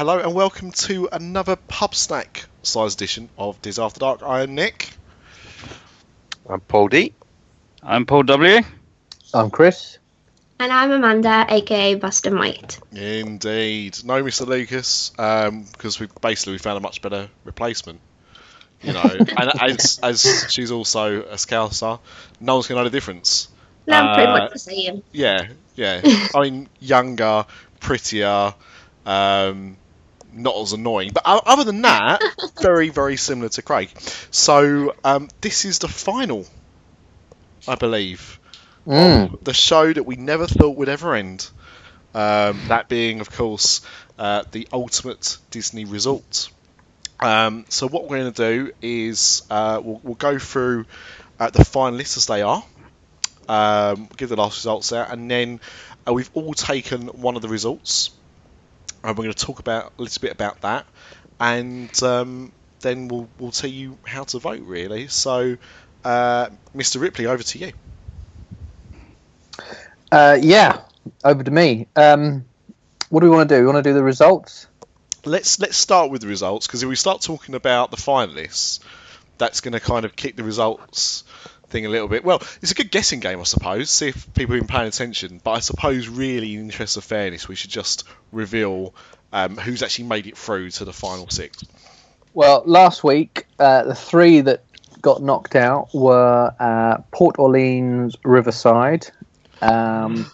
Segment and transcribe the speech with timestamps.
[0.00, 4.22] hello and welcome to another pub snack size edition of Diz After Dark.
[4.22, 4.88] I am Nick.
[6.48, 7.12] I'm Paul D.
[7.82, 8.60] I'm Paul W.
[9.34, 9.98] I'm Chris.
[10.58, 12.80] And I'm Amanda, aka Buster White.
[12.92, 14.46] Indeed, no Mr.
[14.46, 18.00] Lucas, um, because we basically we found a much better replacement.
[18.80, 22.00] You know, and as as she's also a Scouser,
[22.40, 23.48] no one's gonna know the difference.
[23.86, 25.02] No, I'm pretty Uh, much the same.
[25.12, 26.00] Yeah, yeah.
[26.34, 27.44] I mean, younger,
[27.80, 28.54] prettier,
[29.04, 29.76] um,
[30.32, 31.10] not as annoying.
[31.12, 32.22] But other than that,
[32.60, 33.90] very, very similar to Craig.
[34.30, 36.46] So um, this is the final,
[37.66, 38.38] I believe,
[38.86, 39.34] Mm.
[39.34, 41.48] of the show that we never thought would ever end.
[42.14, 43.82] Um, that being, of course,
[44.18, 46.48] uh, the ultimate Disney resort.
[47.20, 50.86] Um, so what we're going to do is uh, we'll, we'll go through
[51.38, 52.64] uh, the finalists as they are,
[53.48, 55.60] um, give the last results out, and then
[56.08, 58.10] uh, we've all taken one of the results,
[59.02, 60.86] and we're going to talk about a little bit about that,
[61.38, 65.08] and um, then we'll we'll tell you how to vote really.
[65.08, 65.56] So,
[66.04, 67.00] uh, Mr.
[67.00, 67.72] Ripley, over to you.
[70.12, 70.80] Uh, yeah,
[71.24, 71.86] over to me.
[71.96, 72.44] Um,
[73.08, 73.60] what do we want to do?
[73.60, 74.66] We want to do the results?
[75.24, 78.80] let's let's start with the results because if we start talking about the finalists,
[79.38, 81.24] that's going to kind of kick the results
[81.70, 82.24] thing a little bit.
[82.24, 83.90] Well, it's a good guessing game, I suppose.
[83.90, 85.40] See if people have been paying attention.
[85.42, 88.94] But I suppose, really, in the interest of fairness, we should just reveal
[89.32, 91.64] um, who's actually made it through to the final six.
[92.34, 94.64] Well, last week, uh, the three that
[95.02, 99.10] got knocked out were uh, Port Orleans Riverside,
[99.62, 100.30] um,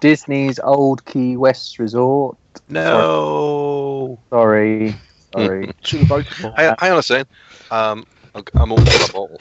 [0.00, 2.36] Disney's Old Key West Resort.
[2.68, 4.18] No.
[4.30, 4.96] Sorry,
[5.32, 5.72] sorry.
[5.82, 6.52] Should have voted for.
[6.56, 7.28] Hang, hang on a second.
[7.70, 9.40] Um, I'm I'm opening my bottle.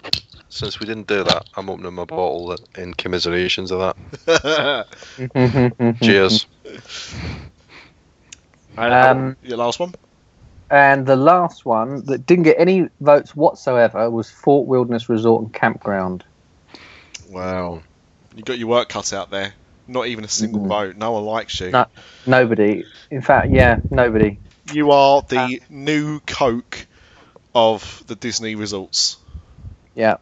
[0.50, 3.96] Since we didn't do that, I'm opening my bottle in commiserations of
[4.28, 4.88] that.
[6.02, 6.46] Cheers.
[8.78, 9.94] Um, Your last one.
[10.70, 15.54] and the last one that didn't get any votes whatsoever was Fort Wilderness Resort and
[15.54, 16.24] Campground.
[17.30, 17.82] Wow,
[18.36, 19.54] you got your work cut out there.
[19.88, 20.68] Not even a single Mm.
[20.68, 20.96] vote.
[20.98, 21.72] No one likes you.
[21.72, 21.86] No.
[22.26, 22.84] Nobody.
[23.10, 24.40] In fact, yeah, nobody.
[24.72, 26.88] You are the new Coke
[27.54, 29.18] of the Disney results.
[29.96, 30.18] Yeah.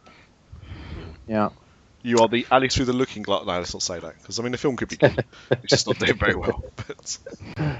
[1.26, 1.50] Yeah.
[2.02, 3.44] You are the Alice through the Looking Glass.
[3.46, 5.22] No, let's not say that because I mean the film could be good.
[5.50, 6.64] it's just not doing very well.
[6.76, 7.18] But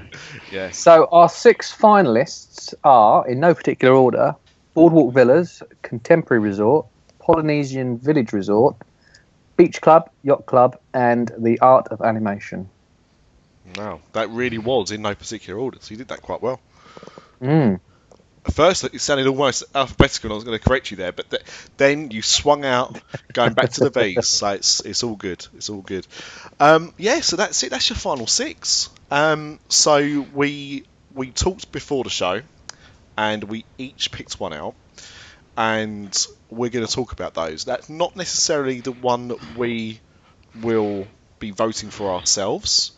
[0.51, 4.35] yeah, So our six finalists are, in no particular order,
[4.75, 6.85] Boardwalk Villas, Contemporary Resort,
[7.19, 8.75] Polynesian Village Resort,
[9.57, 12.69] Beach Club, Yacht Club, and the Art of Animation.
[13.75, 15.77] no, that really was in no particular order.
[15.81, 16.59] So you did that quite well.
[17.41, 17.79] Mm.
[18.49, 21.43] First, it sounded almost alphabetical, and I was going to correct you there, but th-
[21.77, 22.99] then you swung out,
[23.33, 24.27] going back to the V's.
[24.27, 25.45] So it's it's all good.
[25.55, 26.07] It's all good.
[26.59, 27.69] Um, yeah, so that's it.
[27.69, 28.89] That's your final six.
[29.11, 32.41] Um, so we we talked before the show,
[33.15, 34.73] and we each picked one out,
[35.55, 37.63] and we're going to talk about those.
[37.65, 39.99] That's not necessarily the one that we
[40.61, 41.05] will
[41.37, 42.93] be voting for ourselves.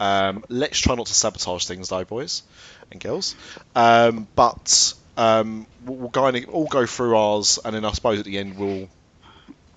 [0.00, 2.42] Um, let's try not to sabotage things, though, boys
[2.90, 3.34] and girls.
[3.74, 8.24] Um, but um, we'll, kind of all go through ours, and then I suppose at
[8.24, 8.88] the end we'll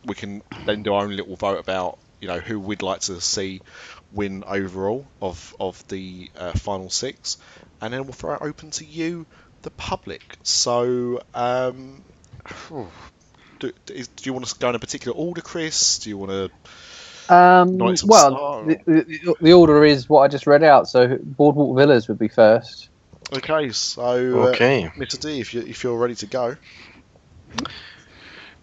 [0.05, 3.21] we can then do our own little vote about you know who we'd like to
[3.21, 3.61] see
[4.11, 7.37] win overall of of the uh, final six,
[7.81, 9.25] and then we'll throw it open to you,
[9.61, 10.37] the public.
[10.43, 11.21] So.
[11.33, 12.03] Um,
[13.59, 15.99] do, is, do you want to go in a particular order, Chris?
[15.99, 16.51] Do you want to?
[17.33, 20.89] Um, well, the, the, the order is what I just read out.
[20.89, 22.89] So Boardwalk Villas would be first.
[23.33, 24.53] Okay, so uh,
[24.97, 25.19] Mr.
[25.19, 26.57] D, if you if you're ready to go.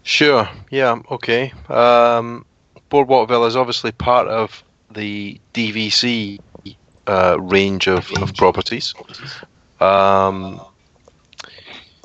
[0.02, 0.48] Sure.
[0.70, 1.00] Yeah.
[1.10, 1.52] Okay.
[1.68, 2.44] Um,
[2.88, 6.40] Boardwalk Villa is obviously part of the DVC
[7.06, 8.94] uh, range of, of properties.
[9.80, 10.60] Um,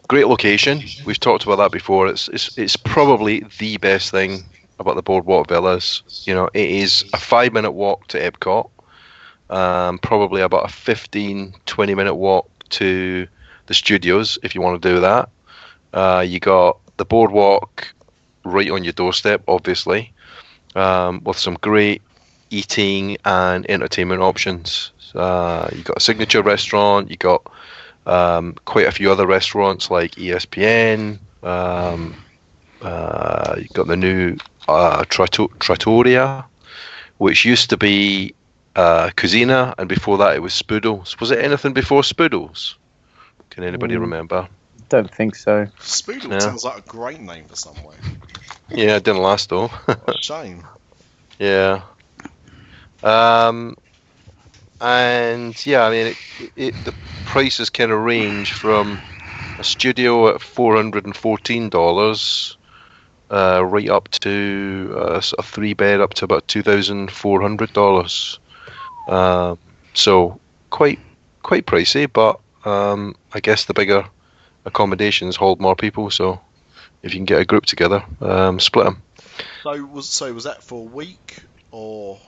[0.08, 0.82] great location.
[1.06, 2.08] We've talked about that before.
[2.08, 4.44] It's, it's it's probably the best thing
[4.80, 6.04] about the Boardwalk Villas.
[6.26, 8.70] You know, it is a five minute walk to Epcot.
[9.50, 13.28] Um, probably about a 15, 20 minute walk to
[13.68, 15.30] the studios if you want to do that.
[15.94, 17.94] Uh, you got the boardwalk
[18.44, 20.12] right on your doorstep, obviously,
[20.76, 22.02] um, with some great
[22.50, 24.92] eating and entertainment options.
[25.16, 27.10] Uh, you got a signature restaurant.
[27.10, 27.52] You got
[28.06, 31.20] um, quite a few other restaurants like ESPN.
[31.44, 32.16] Um,
[32.82, 34.38] uh, you got the new
[34.68, 36.46] uh, Trattoria,
[37.18, 38.34] which used to be
[38.76, 41.20] uh, Kouzzina, and before that it was Spoodles.
[41.20, 42.76] Was it anything before Spoodles?
[43.50, 44.02] Can anybody Mm.
[44.02, 44.48] remember?
[44.90, 45.68] Don't think so.
[45.80, 46.40] Spoodle Yeah.
[46.40, 47.98] sounds like a great name for somewhere.
[48.70, 49.68] Yeah, it didn't last though.
[49.68, 50.66] What a shame.
[51.40, 51.84] Yeah.
[53.04, 53.76] Um,
[54.82, 56.94] and yeah, I mean, it, it, the
[57.26, 59.02] prices kind of range from
[59.58, 62.58] a studio at four hundred and fourteen dollars,
[63.30, 67.72] uh, right up to uh, a three bed up to about two thousand four hundred
[67.74, 68.40] dollars.
[69.08, 69.58] Um,
[69.94, 70.40] so
[70.70, 71.00] quite
[71.42, 74.06] quite pricey, but um, I guess the bigger
[74.66, 76.10] accommodations hold more people.
[76.10, 76.40] So
[77.02, 79.02] if you can get a group together, um, split them.
[79.64, 81.40] So was so was that for a week
[81.72, 82.20] or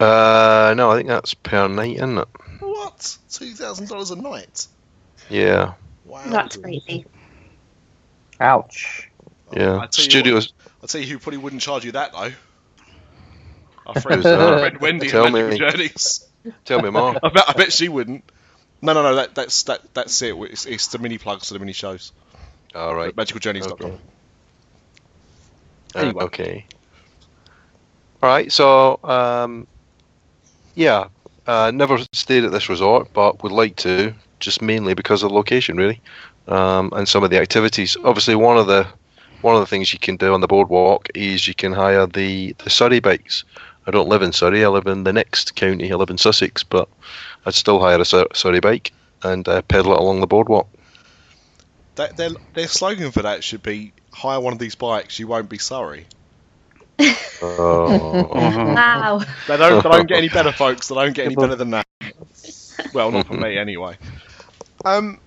[0.00, 2.28] Uh, no, I think that's per night, isn't it?
[2.60, 3.16] what?
[3.30, 4.66] Two thousand dollars a night.
[5.30, 6.24] Yeah, Wow.
[6.26, 7.06] That's crazy.
[8.40, 9.08] Ouch.
[9.52, 9.78] yeah.
[9.78, 10.52] I tell you Studios.
[10.82, 12.32] I'll tell you who probably wouldn't charge you that though.
[13.86, 15.58] Our friend, our friend Wendy Tell at Magical me.
[15.58, 16.28] Journeys.
[16.64, 17.16] Tell me more.
[17.22, 18.24] I bet, I bet she wouldn't.
[18.80, 19.14] No, no, no.
[19.16, 20.34] That, that's that, that's it.
[20.34, 22.12] It's, it's the mini plugs to the mini shows.
[22.74, 23.14] All right.
[23.14, 23.98] MagicalJourneys.com.
[25.94, 26.08] Okay.
[26.08, 26.66] Uh, okay.
[28.22, 28.50] All right.
[28.50, 29.66] So, um,
[30.74, 31.08] yeah,
[31.46, 35.34] uh, never stayed at this resort, but would like to, just mainly because of the
[35.34, 36.00] location, really,
[36.48, 37.96] um, and some of the activities.
[38.04, 38.86] Obviously, one of the
[39.42, 42.54] one of the things you can do on the boardwalk is you can hire the
[42.64, 43.44] the Surrey bikes.
[43.86, 44.64] I don't live in Surrey.
[44.64, 45.92] I live in the next county.
[45.92, 46.88] I live in Sussex, but
[47.44, 48.92] I'd still hire a Sur- Surrey bike
[49.22, 50.68] and uh, pedal it along the boardwalk.
[51.96, 55.48] That, their, their slogan for that should be hire one of these bikes, you won't
[55.48, 56.06] be sorry.
[57.44, 58.28] Oh.
[58.32, 59.20] Wow.
[59.48, 60.86] They don't, they don't get any better, folks.
[60.86, 61.86] They don't get any better than that.
[62.94, 63.96] Well, not for me, anyway.
[64.84, 65.18] Um,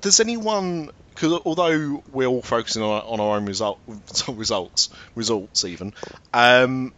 [0.00, 0.90] does anyone?
[1.10, 3.80] Because although we're all focusing on, on our own result,
[4.28, 5.92] results, results even,
[6.32, 6.92] um,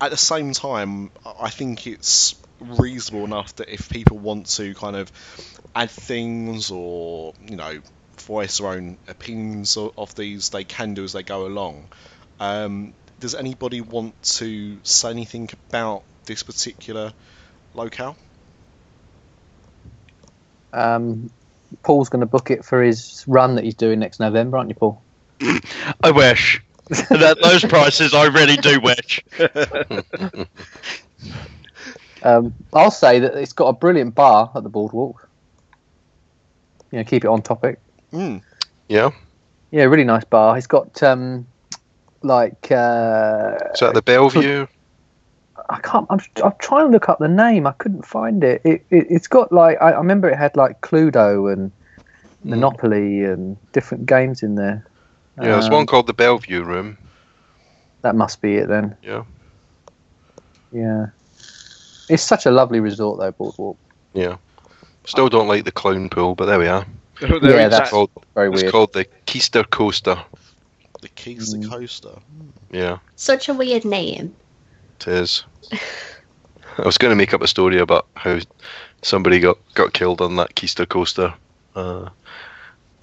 [0.00, 1.10] at the same time,
[1.40, 5.10] I think it's reasonable enough that if people want to kind of
[5.74, 7.80] add things or you know
[8.18, 11.88] voice their own opinions of, of these, they can do as they go along.
[12.40, 17.12] Um, does anybody want to say anything about this particular
[17.74, 18.16] locale?
[20.72, 21.30] Um,
[21.82, 24.74] Paul's going to book it for his run that he's doing next November, aren't you,
[24.74, 25.02] Paul?
[26.02, 26.60] I wish.
[27.10, 29.24] At those prices, I really do wish.
[32.24, 35.28] Um, I'll say that it's got a brilliant bar at the boardwalk.
[36.90, 37.78] You know, keep it on topic.
[38.12, 38.42] Mm.
[38.88, 39.10] yeah.
[39.70, 40.56] Yeah, really nice bar.
[40.56, 41.46] It's got um,
[42.22, 44.66] like uh, Is that the Belle Vue?
[45.68, 46.06] I can't.
[46.10, 47.66] I'm, I'm trying to look up the name.
[47.66, 48.62] I couldn't find it.
[48.64, 51.72] It, it it's got like I, I remember it had like Cluedo and
[52.44, 54.86] Monopoly and different games in there.
[55.40, 56.96] Yeah, there's Um, one called the Belle Vue Room.
[58.02, 58.96] That must be it then.
[59.02, 59.24] Yeah.
[60.72, 61.06] Yeah.
[62.08, 63.76] It's such a lovely resort though, Boardwalk.
[64.12, 64.36] Yeah.
[65.06, 66.86] Still don't like the clown pool, but there we are.
[67.20, 67.28] Yeah,
[67.66, 68.72] It's that's called, very it's weird.
[68.72, 70.18] called the Keister Coaster.
[71.00, 71.70] The Keister Mm.
[71.70, 72.18] coaster.
[72.70, 74.34] Yeah, Such a weird name.
[75.00, 75.44] it is.
[76.78, 78.40] I was going to make up a story about how
[79.02, 81.32] somebody got, got killed on that Keister Coaster.
[81.76, 82.08] Uh,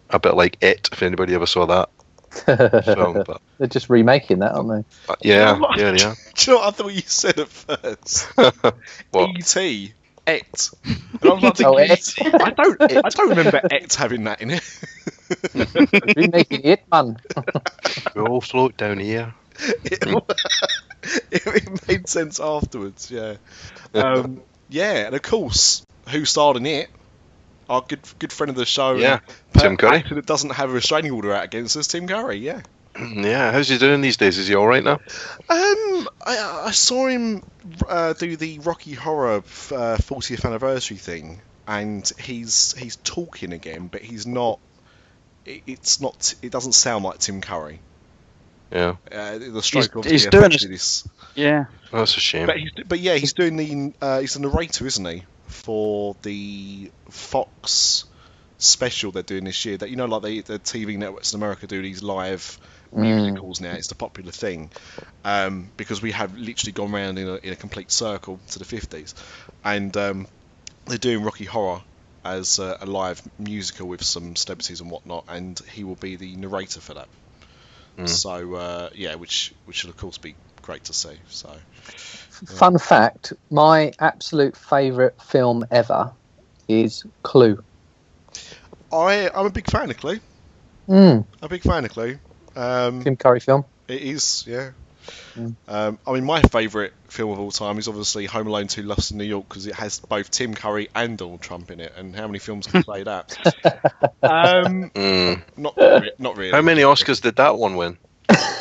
[0.09, 1.89] a bit like It, if anybody ever saw that
[2.31, 3.23] film.
[3.27, 5.11] But They're just remaking that, aren't they?
[5.11, 6.15] uh, yeah, yeah, yeah.
[6.35, 8.27] Do you know what I thought you said at first?
[9.11, 9.29] What?
[9.37, 9.93] E.T.
[10.27, 10.69] Et.
[10.85, 12.13] And I was like, Oh, Et.
[12.19, 14.63] I don't, I don't remember Et having that in it.
[16.15, 17.17] Remaking it, man.
[18.15, 19.33] We all float down here.
[19.83, 20.03] it,
[21.31, 23.35] it made sense afterwards, yeah.
[23.93, 26.89] Um, yeah, and of course, who starred in it?
[27.71, 29.19] Our good good friend of the show, Yeah,
[29.53, 29.97] and Tim Curry.
[29.97, 32.37] actor that doesn't have a restraining order out against us, Tim Curry.
[32.37, 32.61] Yeah.
[32.99, 34.37] Yeah, how's he doing these days?
[34.37, 34.99] Is he all right now?
[35.49, 37.41] Um, I, I saw him
[37.87, 44.01] uh, do the Rocky Horror uh, 40th anniversary thing, and he's he's talking again, but
[44.01, 44.59] he's not.
[45.45, 46.35] It, it's not.
[46.41, 47.79] It doesn't sound like Tim Curry.
[48.73, 51.65] Yeah, Uh, the stroke He's- obviously he's doing affected his- his- Yeah.
[51.91, 52.45] that's a shame.
[52.47, 56.91] But, he's, but yeah, he's doing the uh, he's the narrator, isn't he, for the
[57.09, 58.05] Fox
[58.57, 59.77] special they're doing this year.
[59.77, 62.59] That you know, like they, the TV networks in America do these live
[62.93, 63.73] musicals now.
[63.73, 64.69] It's the popular thing
[65.23, 68.65] um, because we have literally gone round in a, in a complete circle to the
[68.65, 69.15] fifties,
[69.63, 70.27] and um,
[70.85, 71.81] they're doing Rocky Horror
[72.23, 76.35] as a, a live musical with some celebrities and whatnot, and he will be the
[76.35, 77.07] narrator for that.
[77.97, 78.09] Mm.
[78.09, 81.15] So uh, yeah, which which will of course be great to see.
[81.29, 81.49] So.
[82.47, 86.13] Fun fact: my absolute favourite film ever
[86.67, 87.63] is Clue.
[88.91, 90.19] I I'm a big fan of Clue.
[90.89, 92.19] Mm, A big fan of Clue.
[92.55, 93.65] Um, Tim Curry film.
[93.87, 94.71] it is, yeah.
[95.37, 95.55] Mm.
[95.67, 99.11] Um, I mean, my favourite film of all time is obviously Home Alone 2: Lost
[99.11, 101.93] in New York because it has both Tim Curry and Donald Trump in it.
[101.95, 103.37] And how many films can say that?
[104.23, 105.41] um, Mm.
[105.57, 105.77] not
[106.19, 106.51] not really.
[106.51, 107.97] How many Oscars did that one win?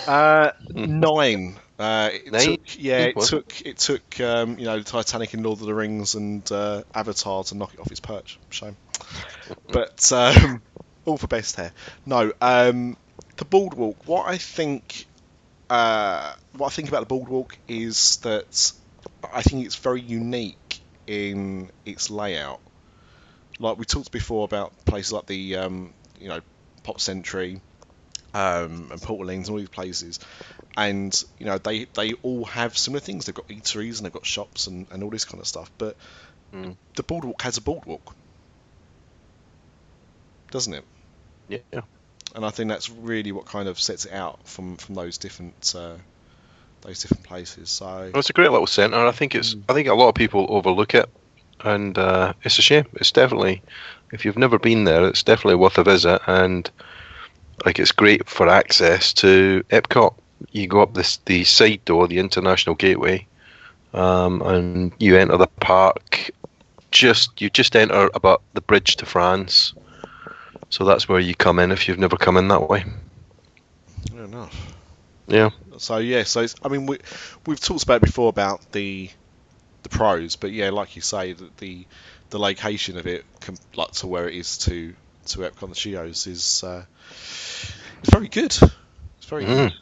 [0.07, 1.57] Uh, nine.
[1.81, 5.67] Uh, it took, yeah, it took it took um, you know Titanic and Lord of
[5.67, 8.39] the Rings and uh, Avatar to knock it off its perch.
[8.51, 8.77] Shame,
[9.73, 10.61] but um,
[11.07, 11.73] all for best hair.
[12.05, 12.99] No, um,
[13.39, 13.97] the boardwalk.
[14.07, 15.07] What I think,
[15.71, 18.73] uh, what I think about the boardwalk is that
[19.33, 22.61] I think it's very unique in its layout.
[23.59, 26.41] Like we talked before about places like the um, you know
[26.83, 27.63] Pop Century
[28.35, 30.21] um, and Port Orleans and all these places
[30.81, 33.27] and you know they they all have similar things.
[33.27, 35.71] They've got eateries and they've got shops and, and all this kind of stuff.
[35.79, 35.97] But
[36.53, 36.75] Mm.
[36.97, 38.13] the boardwalk has a boardwalk,
[40.51, 40.85] doesn't it?
[41.49, 41.83] Yeah.
[42.35, 45.75] And I think that's really what kind of sets it out from from those different
[45.77, 45.97] uh,
[46.81, 47.71] those different places.
[47.71, 48.97] So Well, it's a great little centre.
[48.97, 49.55] I think it's.
[49.55, 49.65] Mm.
[49.69, 51.09] I think a lot of people overlook it,
[51.63, 52.87] and uh, it's a shame.
[52.95, 53.63] It's definitely,
[54.13, 56.21] if you've never been there, it's definitely worth a visit.
[56.27, 56.69] And
[57.65, 60.15] like, it's great for access to Epcot.
[60.51, 63.27] You go up this the side door, the International Gateway,
[63.93, 66.31] um, and you enter the park.
[66.91, 69.73] Just you just enter about the bridge to France.
[70.71, 72.85] So that's where you come in if you've never come in that way.
[74.11, 74.75] fair enough.
[75.27, 75.51] Yeah.
[75.79, 76.99] So yeah, so it's, I mean we
[77.47, 79.11] we've talked about it before about the
[79.83, 81.87] the pros, but yeah, like you say, that the
[82.31, 83.25] the location of it,
[83.75, 84.95] like to where it is to
[85.27, 86.85] to Epcot the Shios, is uh,
[88.03, 88.53] it's very good.
[88.53, 89.71] It's very Mm.
[89.71, 89.73] good.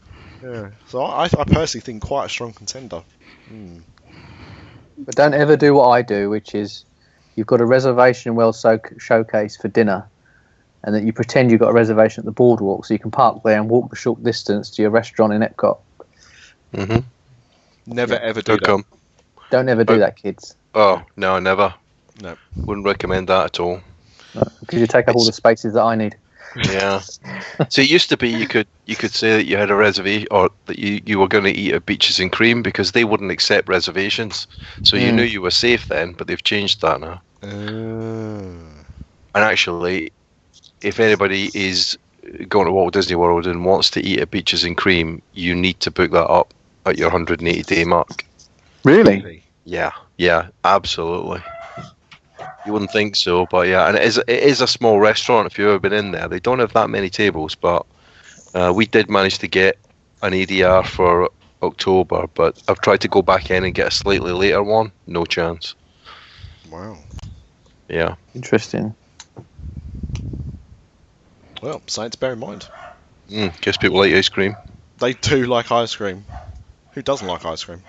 [0.43, 0.71] Yeah.
[0.89, 3.03] So I, I personally think quite a strong contender.
[3.53, 3.83] Mm.
[4.99, 6.85] But don't ever do what I do, which is
[7.37, 10.07] you've got a reservation in World so- Showcase for dinner,
[10.83, 13.43] and that you pretend you've got a reservation at the boardwalk so you can park
[13.45, 15.79] there and walk the short distance to your restaurant in Epcot.
[16.75, 16.99] Mm-hmm.
[17.95, 18.67] Never ever do Don't that.
[18.67, 18.85] come.
[19.51, 19.99] Don't ever do Oh.
[19.99, 21.73] that, kids, Oh no, never.
[22.21, 22.37] No.
[22.57, 23.81] Wouldn't recommend that at all.
[24.61, 26.17] because you take up all the spaces that I need.
[26.65, 27.01] Yeah.
[27.69, 30.29] so it used to be you could you could say that you had a reservation
[30.31, 33.31] or that you, you were going to eat at Beaches and Cream because they wouldn't
[33.31, 34.47] accept reservations.
[34.83, 35.17] So you Mm.
[35.17, 37.23] knew you were safe then, but they've changed that now.
[37.43, 38.85] Uh,
[39.35, 40.11] And actually,
[40.83, 41.99] if anybody is
[42.49, 45.81] going to Walt Disney World and wants to eat at Beaches and Cream, you need
[45.81, 46.55] to book that up
[46.87, 48.25] at your 180 day mark.
[48.85, 49.45] Really?
[49.65, 51.43] Yeah, yeah, absolutely.
[52.69, 55.47] You wouldn't think so, but yeah, and it is it is a small restaurant.
[55.47, 57.87] If you've ever been in there, they don't have that many tables, but
[58.53, 59.79] uh, we did manage to get
[60.21, 61.31] an EDR for
[61.63, 62.27] October.
[62.35, 64.93] But I've tried to go back in and get a slightly later one.
[65.07, 65.77] No chance.
[66.71, 66.99] wow.
[67.89, 68.95] Yeah, Interesting.
[71.63, 72.69] Well, something to bear in mind.
[73.31, 74.57] mm, guess people like ice cream.
[74.99, 76.27] They do like ice cream.
[76.93, 77.83] Who doesn't like ice cream?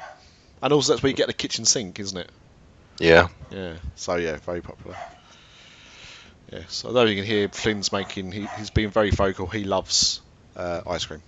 [0.63, 2.31] And also, that's where you get the kitchen sink, isn't it?
[2.99, 3.75] Yeah, Yeah.
[3.95, 4.97] So yeah, very popular.
[6.51, 6.83] Yes.
[6.85, 9.45] Although you can hear Flynn's making, he, he's being very vocal.
[9.47, 10.21] He loves
[10.55, 11.21] uh, ice cream.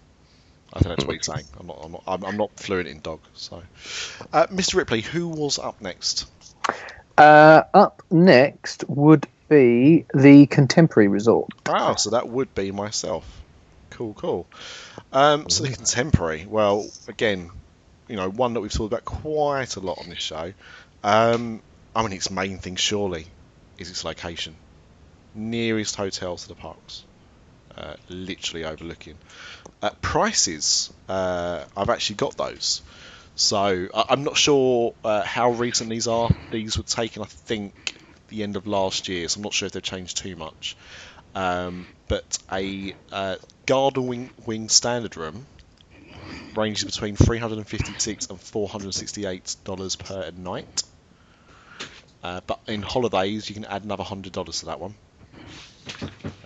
[0.74, 1.46] I think that's what he's saying.
[1.60, 1.80] I'm not.
[1.84, 2.04] I'm not.
[2.08, 3.20] I'm, I'm not fluent in dog.
[3.34, 3.62] So,
[4.32, 4.76] uh, Mr.
[4.76, 6.28] Ripley, who was up next?
[7.18, 11.50] Uh, up next would be the Contemporary Resort.
[11.68, 11.96] Wow.
[11.96, 13.42] So that would be myself.
[13.90, 14.14] Cool.
[14.14, 14.48] Cool.
[15.12, 16.46] Um, so the contemporary.
[16.48, 17.52] Well, again,
[18.08, 20.54] you know, one that we've talked about quite a lot on this show.
[21.04, 21.62] Um,
[21.96, 23.28] I mean, its main thing surely
[23.78, 24.56] is its location.
[25.34, 27.06] Nearest hotel to the parks,
[27.76, 29.20] uh, literally overlooking.
[29.82, 32.82] Uh, prices, uh, I've actually got those.
[33.36, 36.30] So I- I'm not sure uh, how recent these are.
[36.52, 37.96] These were taken, I think,
[38.30, 39.28] the end of last year.
[39.28, 40.78] So I'm not sure if they've changed too much.
[41.36, 45.48] Um, but a uh, garden wing, wing standard room
[46.56, 50.84] ranges between 356 and 468 dollars per night.
[52.24, 54.94] Uh, but in holidays, you can add another hundred dollars to that one.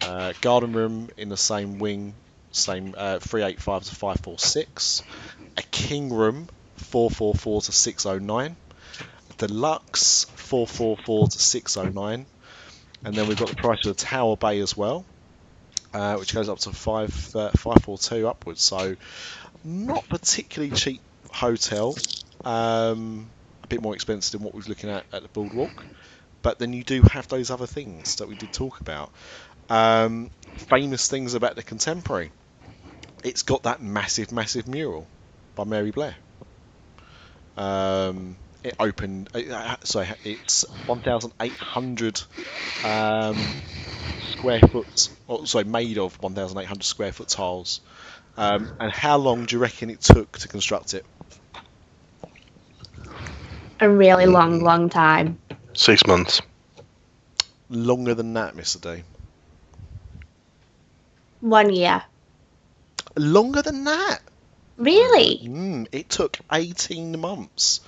[0.01, 2.13] Uh, garden room in the same wing,
[2.51, 5.03] same uh, 385 to 546.
[5.57, 8.55] A king room 444 to 609.
[9.37, 12.25] Deluxe 444 to 609.
[13.03, 15.05] And then we've got the price of the Tower Bay as well,
[15.93, 18.61] uh, which goes up to five uh, 542 upwards.
[18.61, 18.95] So
[19.65, 21.95] not particularly cheap hotel.
[22.43, 23.29] Um,
[23.63, 25.83] a bit more expensive than what we was looking at at the Boardwalk.
[26.43, 29.11] But then you do have those other things that we did talk about.
[29.67, 32.31] Um, famous things about the Contemporary.
[33.23, 35.07] It's got that massive, massive mural
[35.55, 36.15] by Mary Blair.
[37.57, 39.29] Um, it opened.
[39.33, 42.21] Uh, uh, sorry, it's 1,800
[42.85, 43.35] um,
[44.19, 45.09] square foot.
[45.27, 47.81] Or, sorry, made of 1,800 square foot tiles.
[48.37, 51.05] Um, and how long do you reckon it took to construct it?
[53.79, 55.39] A really long, long time.
[55.73, 56.41] six months.
[57.69, 58.79] Longer than that, Mr.
[58.79, 59.03] D.
[61.41, 62.03] One year.
[63.17, 64.19] Longer than that?
[64.77, 65.39] Really?
[65.43, 67.79] Mm, it took 18 months.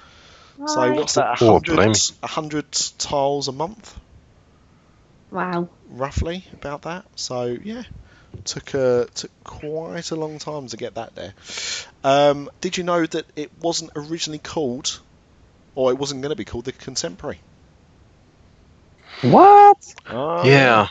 [0.66, 1.38] So what's that?
[1.42, 1.94] Oh, 100, blimey.
[2.22, 3.96] 100 tiles a month,
[5.32, 5.70] Wow.
[5.90, 7.06] roughly about that.
[7.16, 7.84] So yeah,
[8.46, 11.34] took a took quite a long time to get that there.
[12.04, 15.00] Um, did you know that it wasn't originally called,
[15.76, 17.40] or it wasn't going to be called the Contemporary?
[19.22, 19.78] What?
[20.10, 20.88] Oh, yeah.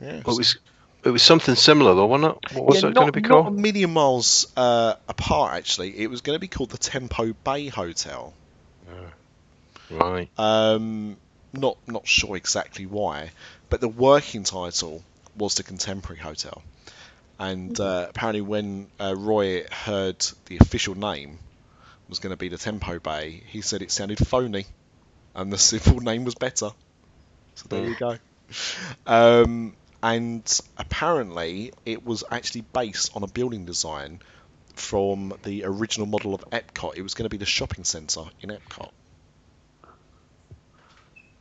[0.00, 0.16] yeah.
[0.16, 0.58] It was
[1.02, 2.54] it was something similar though, wasn't it?
[2.54, 5.98] What was Yeah, it not, going to be not a million miles uh, apart, actually.
[5.98, 8.34] It was going to be called the Tempo Bay Hotel.
[9.90, 10.28] Right.
[10.38, 11.16] Um,
[11.52, 13.32] not not sure exactly why,
[13.68, 15.02] but the working title
[15.36, 16.62] was the Contemporary Hotel.
[17.40, 21.38] And uh, apparently, when uh, Roy heard the official name
[22.06, 24.66] was going to be the Tempo Bay, he said it sounded phony,
[25.34, 26.70] and the civil name was better.
[27.54, 28.18] So there you go.
[29.06, 34.20] Um, and apparently, it was actually based on a building design
[34.74, 36.96] from the original model of Epcot.
[36.96, 38.90] It was going to be the shopping centre in Epcot.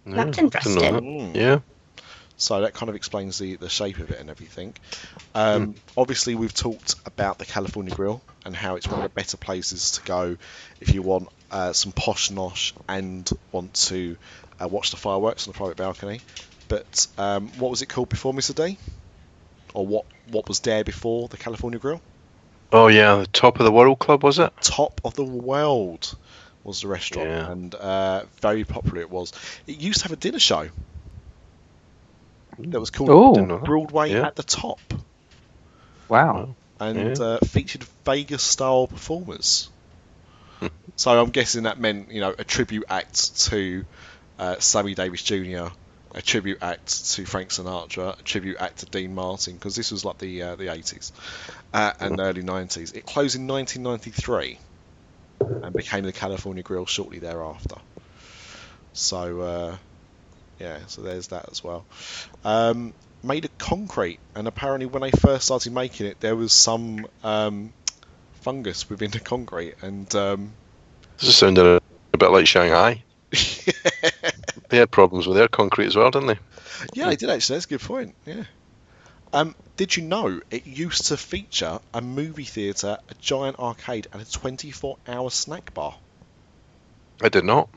[0.06, 0.82] Yeah, That's interesting.
[0.82, 1.36] Mm.
[1.36, 1.60] Yeah.
[2.40, 4.74] So that kind of explains the, the shape of it and everything.
[5.36, 9.36] Um, Obviously, we've talked about the California Grill and how it's one of the better
[9.38, 10.38] places to go
[10.80, 14.16] if you want uh, some posh nosh and want to
[14.62, 16.22] uh, watch the fireworks on the private balcony.
[16.70, 18.56] But um, what was it called before, Mr.
[18.56, 18.78] D?
[19.74, 22.02] Or what, what was there before the California Grill?
[22.72, 24.54] Oh yeah, the top of the world club was it?
[24.62, 26.16] Top of the World
[26.64, 27.52] was the restaurant, Yeah.
[27.52, 29.34] and uh, very popular it was.
[29.68, 30.70] It used to have a dinner show
[32.66, 33.66] that was called Oh, Didn't know that.
[33.66, 34.28] Broadway Yeah.
[34.28, 34.80] at the Top.
[36.08, 36.56] wow.
[36.80, 37.24] and Yeah.
[37.24, 39.70] uh, featured Vegas style performers.
[40.96, 43.86] so I'm guessing that meant you know a tribute act to
[44.38, 45.68] uh, Sammy Davis Jr.,
[46.16, 50.04] a tribute act to Frank Sinatra, a tribute act to Dean Martin because this was
[50.06, 51.12] like the uh, the 80s
[51.74, 52.96] uh, and early 90s.
[52.96, 54.58] It closed in 1993
[55.64, 57.76] and became the California Grill shortly thereafter.
[58.94, 59.78] So uh,
[60.60, 61.86] yeah, so there's that as well.
[62.44, 67.08] Um, made of concrete, and apparently when I first started making it, there was some
[67.24, 67.74] um,
[68.42, 70.52] fungus within the concrete, and um,
[71.20, 71.82] This sounded a,
[72.14, 73.04] a bit like Shanghai.
[74.70, 76.40] They had problems with their concrete as well, didn't they?
[76.94, 77.56] yeah, they did actually.
[77.56, 78.16] That's a good point.
[78.26, 78.44] Yeah.
[79.34, 84.22] Um, did you know it used to feature a movie theatre, a giant arcade, and
[84.22, 85.96] a 24-hour snack bar?
[87.22, 87.70] I did not.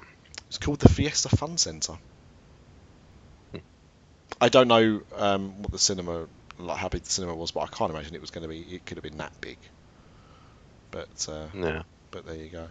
[0.48, 1.94] It's called the Fiesta Fun Centre.
[4.42, 6.28] I don't know um, what the cinema,
[6.58, 8.60] like how big the cinema was, but I can't imagine it was going to be.
[8.60, 9.58] It could have been that big.
[10.90, 11.82] But uh, Yeah.
[12.10, 12.68] but there you go.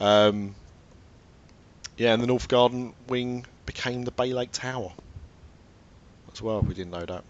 [0.00, 0.56] Um,
[1.96, 4.92] yeah, and the North Garden wing became the Bay Lake Tower
[6.32, 6.62] as well.
[6.62, 7.24] We didn't know that.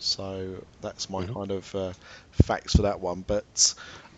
[0.00, 1.34] So that's my Mhm.
[1.34, 1.92] kind of uh,
[2.30, 3.22] facts for that one.
[3.22, 3.74] But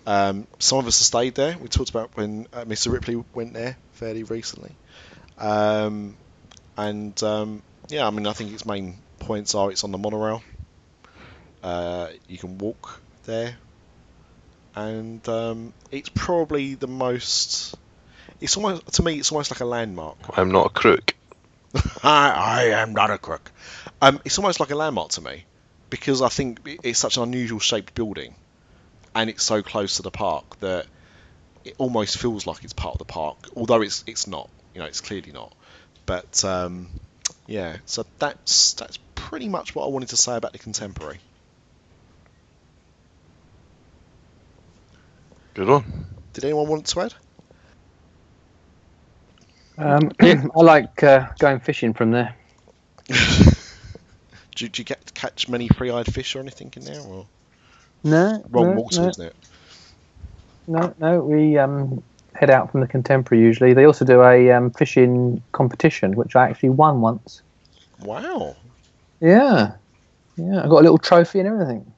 [0.07, 1.59] um, some of us have stayed there.
[1.59, 2.90] We talked about when uh, Mr.
[2.90, 4.78] Ripley went there fairly recently.
[5.38, 6.18] Um,
[6.76, 10.42] and um, yeah, I mean, I think its main points are it's on the monorail.
[11.62, 13.57] Uh, you can walk there
[14.74, 17.76] and um, it's probably the most.
[18.40, 20.16] It's almost to me, it's almost like a landmark.
[20.38, 21.14] I'm not a crook.
[22.02, 23.50] I, I am not a crook.
[24.00, 25.44] Um, it's almost like a landmark to me
[25.90, 28.35] because I think it's such an unusual shaped building,
[29.14, 30.87] and it's so close to the park that
[31.64, 34.48] it almost feels like it's part of the park, although it's it's not.
[34.74, 35.55] You know, it's clearly not.
[36.07, 36.88] But um,
[37.53, 41.21] yeah, so that's that's pretty much what I wanted to say about the contemporary.
[45.53, 46.07] Good one.
[46.33, 47.15] Did anyone want to add?
[49.77, 52.35] Um, I like uh, going fishing from there.
[54.55, 57.01] Do, do you get catch many free-eyed fish or anything in there?
[57.01, 57.27] Or
[58.03, 59.37] No, wrong no, water, no, isn't it?
[60.67, 61.21] no, no.
[61.21, 62.03] We um,
[62.42, 63.72] head out from the Contemporary usually.
[63.72, 67.40] They also do a um, fishing competition, which I actually won once.
[68.00, 68.57] Wow,
[69.20, 69.74] Yeah,
[70.37, 70.64] yeah.
[70.64, 71.92] I got a little trophy and everything.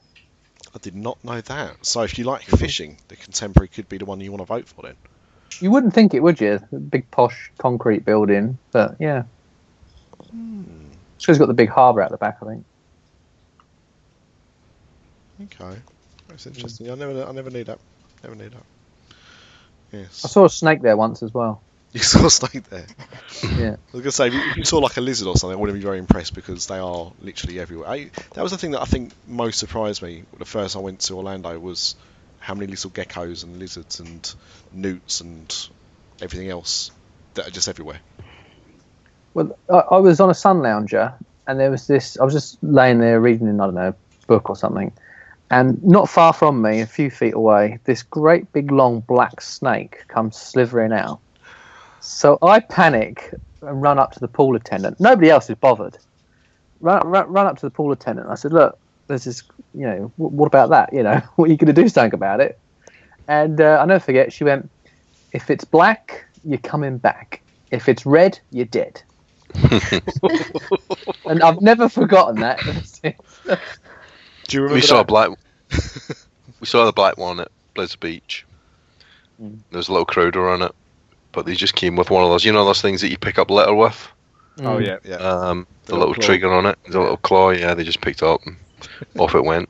[0.74, 1.86] I did not know that.
[1.86, 4.68] So if you like fishing, the contemporary could be the one you want to vote
[4.68, 4.96] for then.
[5.60, 6.60] You wouldn't think it, would you?
[6.72, 9.22] A big posh concrete building, but yeah.
[10.20, 12.64] It's because it's got the big harbour out the back, I think.
[15.44, 15.78] Okay,
[16.28, 16.90] that's interesting.
[16.90, 17.78] I never, I never knew that.
[18.22, 18.62] Never knew that.
[19.94, 21.62] Yes, I saw a snake there once as well.
[21.92, 22.86] you saw a snake there.
[23.58, 23.76] Yeah.
[23.92, 25.84] I was gonna say, if you, saw like a lizard or something, I wouldn't be
[25.84, 27.88] very impressed because they are literally everywhere.
[27.88, 30.22] I, that was the thing that I think most surprised me.
[30.38, 31.94] The first I went to Orlando was
[32.38, 34.34] how many little geckos and lizards and
[34.72, 35.68] newts and
[36.22, 36.90] everything else
[37.34, 38.00] that are just everywhere.
[39.34, 41.14] Well, I, I was on a sun lounger,
[41.46, 42.18] and there was this.
[42.18, 44.92] I was just laying there reading, in, I don't know, a book or something,
[45.54, 49.98] And not far from me, a few feet away, this great big long black snake
[50.08, 51.20] comes slithering out.
[52.00, 54.98] So I panic and run up to the pool attendant.
[54.98, 55.96] Nobody else is bothered.
[56.80, 58.30] Run, run, run up to the pool attendant.
[58.30, 59.44] I said, "Look, there's this.
[59.72, 60.92] You know, wh- what about that?
[60.92, 62.58] You know, what are you going to do something about it?"
[63.28, 64.32] And uh, I never forget.
[64.32, 64.68] She went,
[65.32, 67.44] "If it's black, you're coming back.
[67.70, 69.00] If it's red, you're dead."
[71.26, 72.58] and I've never forgotten that.
[74.48, 75.30] Do you remember we saw a black.
[76.60, 78.44] we saw the black one at Blizzard Beach.
[79.42, 79.58] Mm.
[79.70, 80.72] There was a little crowder on it,
[81.32, 82.44] but they just came with one of those.
[82.44, 84.08] You know those things that you pick up litter with.
[84.62, 85.16] Oh yeah, yeah.
[85.16, 87.50] Um, the, The little, little trigger on it, the little claw.
[87.50, 88.56] Yeah, they just picked up and
[89.18, 89.68] off it went.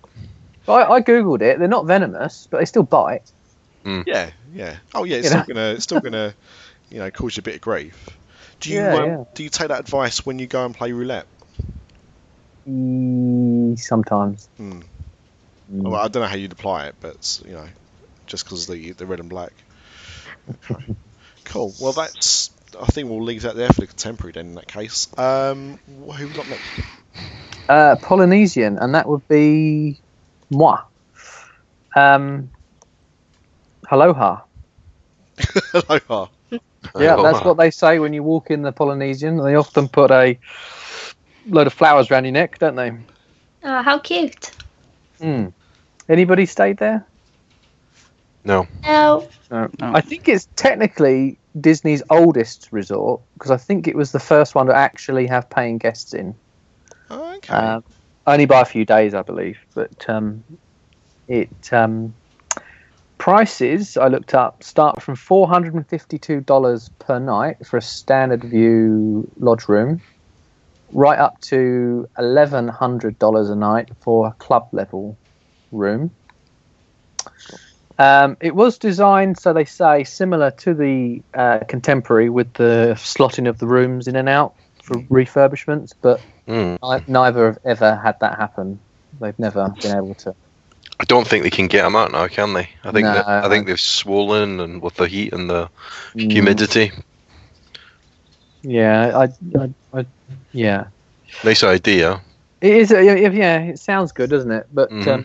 [0.68, 1.58] I, I googled it.
[1.58, 3.30] They're not venomous, but they still bite.
[3.84, 4.76] Yeah, yeah.
[4.94, 5.46] Oh yeah, it's You still know?
[5.46, 6.34] gonna, it's still gonna,
[6.90, 8.08] you know, cause you a bit of grief.
[8.60, 9.24] Do you, Yeah, um, yeah.
[9.34, 11.26] do you take that advice when you go and play roulette?
[12.68, 14.48] Mm, Sometimes.
[14.56, 14.80] Hmm.
[15.72, 15.90] Mm.
[15.90, 17.66] Well, I don't know how you'd apply it, but you know,
[18.26, 19.52] just because the the red and black.
[20.70, 20.94] Okay.
[21.44, 21.72] cool.
[21.80, 22.50] Well, that's.
[22.80, 24.46] I think we'll leave that there for the contemporary then.
[24.48, 27.68] In that case, um, who got next?
[27.68, 30.00] Uh, Polynesian, and that would be
[30.50, 30.80] moi.
[31.96, 32.50] Um,
[33.90, 34.40] aloha.
[35.74, 36.28] Aloha.
[36.98, 39.42] Yeah, that's what they say when you walk in the Polynesian.
[39.42, 40.38] They often put a
[41.46, 42.92] load of flowers around your neck, don't they?
[43.62, 44.52] Oh, how cute.
[45.20, 45.46] Hmm.
[46.08, 47.06] Anybody stayed there?
[48.44, 48.66] No.
[48.82, 49.28] No.
[49.50, 49.70] No.
[49.80, 49.92] No.
[49.94, 54.66] I think it's technically Disney's oldest resort because I think it was the first one
[54.66, 56.34] to actually have paying guests in.
[57.10, 57.54] Oh, okay.
[57.54, 57.84] Um,
[58.26, 59.58] only by a few days, I believe.
[59.74, 60.44] But um,
[61.28, 62.14] it um,
[63.18, 67.82] prices I looked up start from four hundred and fifty-two dollars per night for a
[67.82, 70.02] standard view lodge room,
[70.94, 75.18] right up to eleven hundred dollars a night for a club level
[75.70, 76.12] room.
[77.98, 83.48] Um, it was designed, so they say, similar to the uh, contemporary, with the slotting
[83.48, 86.76] of the rooms in and out for refurbishments, but Mm.
[86.82, 88.78] I, neither have ever had that happen.
[89.18, 90.34] They've never been able to.
[91.00, 92.68] I don't think they can get them out now, can they?
[92.84, 93.14] I think No.
[93.14, 95.70] that, I think they've swollen and with the heat and the
[96.16, 96.92] Mm, humidity.
[98.62, 99.24] Yeah, I,
[99.58, 99.74] I,
[100.52, 100.86] yeah.
[101.44, 102.20] Nice idea.
[102.60, 102.92] It is.
[102.92, 104.66] uh, Yeah, it sounds good, doesn't it?
[104.72, 105.08] But Mhm.
[105.14, 105.24] um,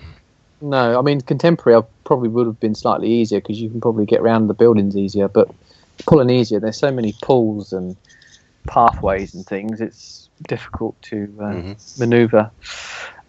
[0.61, 4.05] no, I mean, contemporary I probably would have been slightly easier because you can probably
[4.05, 5.27] get around the buildings easier.
[5.27, 5.49] But
[6.05, 7.95] Polynesia, there's so many pools and
[8.67, 9.81] pathways and things.
[9.81, 11.99] It's difficult to uh, Mhm.
[11.99, 12.51] maneuver.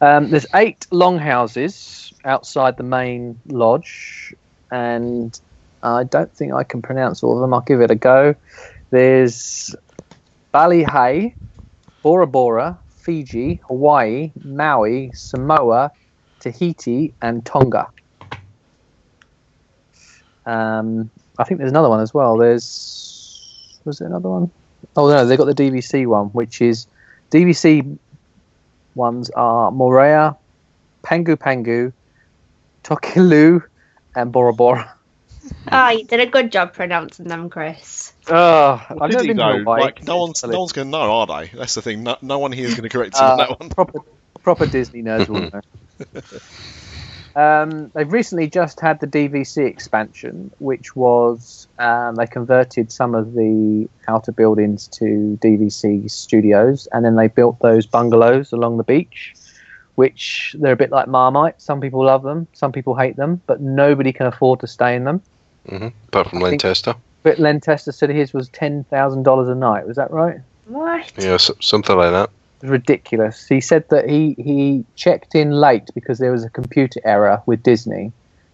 [0.00, 4.34] Um, there's eight longhouses outside the main lodge,
[4.70, 5.38] and
[5.82, 7.54] I don't think I can pronounce all of them.
[7.54, 8.34] I'll give it a go.
[8.90, 9.74] There's
[10.52, 11.34] Bali Hai,
[12.02, 15.90] Bora Bora, Fiji, Hawaii, Maui, Samoa,
[16.38, 17.88] Tahiti, and Tonga.
[20.46, 22.36] Um, I think there's another one as well.
[22.36, 24.50] There's was there another one?
[24.96, 26.86] Oh no, they got the DVC one, which is
[27.30, 27.98] DVC
[28.94, 30.36] ones are Moorea,
[31.02, 31.92] Pago Pago,
[32.82, 33.62] Tokelau,
[34.16, 34.94] and Bora Bora.
[35.72, 38.12] Oh, you did a good job pronouncing them, Chris.
[38.28, 39.70] Oh, I've did never been to know?
[39.70, 41.50] Like, no one's no one's going to know, are they?
[41.56, 42.02] That's the thing.
[42.02, 43.70] No, no one here is going to correct you Uh, on that one.
[43.70, 43.98] Proper,
[44.42, 46.20] proper Disney nerds will know.
[47.36, 53.34] Um, they've recently just had the DVC expansion, which was um, they converted some of
[53.34, 59.34] the outer buildings to DVC studios, and then they built those bungalows along the beach,
[59.94, 61.62] which they're a bit like Marmite.
[61.62, 65.04] Some people love them, some people hate them, but nobody can afford to stay in
[65.04, 65.22] them.
[65.68, 66.62] Hmm Apart from I think-
[67.22, 69.86] But Lentester said his was ten thousand dollars a night.
[69.86, 70.38] Was that right?
[70.66, 71.12] What?
[71.18, 72.30] Yeah, s- something like that.
[72.62, 73.46] ridiculous.
[73.46, 77.62] He said that he, he checked in late because there was a computer error with
[77.62, 78.12] Disney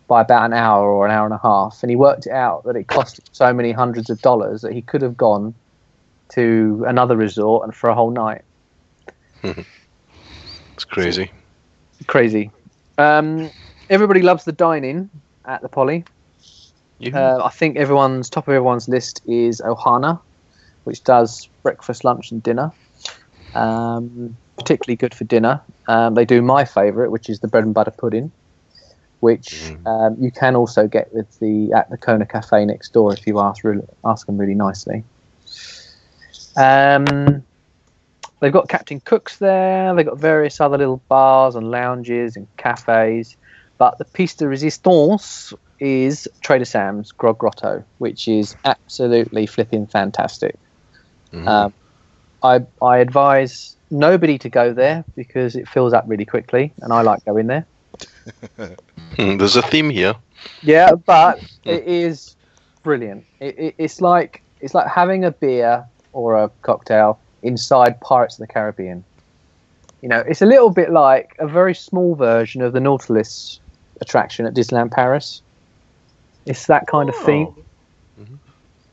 [0.08, 2.62] by about an hour or an hour and a half, and he worked it out
[2.64, 5.54] that it cost so many hundreds of dollars that he could have gone
[6.30, 8.42] to another resort and for a whole night.
[9.44, 11.30] It's crazy.
[12.06, 12.50] Crazy.
[12.98, 13.50] Um,
[13.90, 15.08] everybody loves the dining
[15.44, 16.04] at the Poly.
[17.12, 20.20] Uh, I think everyone's top of everyone's list is Ohana,
[20.84, 22.72] which does breakfast, lunch, and dinner.
[23.54, 25.60] Um, particularly good for dinner.
[25.88, 28.32] Um, they do my favourite, which is the bread and butter pudding,
[29.20, 29.86] which Mm.
[29.86, 33.38] um, you can also get with the at the Kona Cafe next door if you
[33.40, 35.04] ask really, ask them really nicely.
[36.56, 37.44] Um,
[38.40, 39.94] they've got Captain Cooks there.
[39.94, 43.36] They've got various other little bars and lounges and cafes.
[43.78, 50.56] But the piece de resistance is Trader Sam's Grog Grotto, which is absolutely flipping fantastic.
[51.32, 51.46] Mhm.
[51.46, 51.72] Um,
[52.42, 57.02] I I advise nobody to go there because it fills up really quickly, and I
[57.02, 57.66] like going there.
[59.16, 60.14] Hmm, There's a theme here.
[60.62, 62.36] Yeah, but it is
[62.82, 63.24] brilliant.
[63.40, 68.40] It, it, it's like it's like having a beer or a cocktail inside Pirates of
[68.46, 69.04] the Caribbean.
[70.02, 73.60] You know, it's a little bit like a very small version of the Nautilus
[74.00, 75.40] attraction at Disneyland Paris.
[76.46, 77.52] It's that kind of theme.
[78.18, 78.38] Mhm.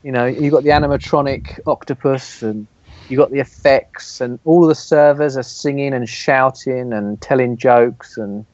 [0.02, 2.66] You know, you've got the animatronic octopus and
[3.08, 8.16] you've got the effects and all the servers are singing and shouting and telling jokes
[8.16, 8.44] and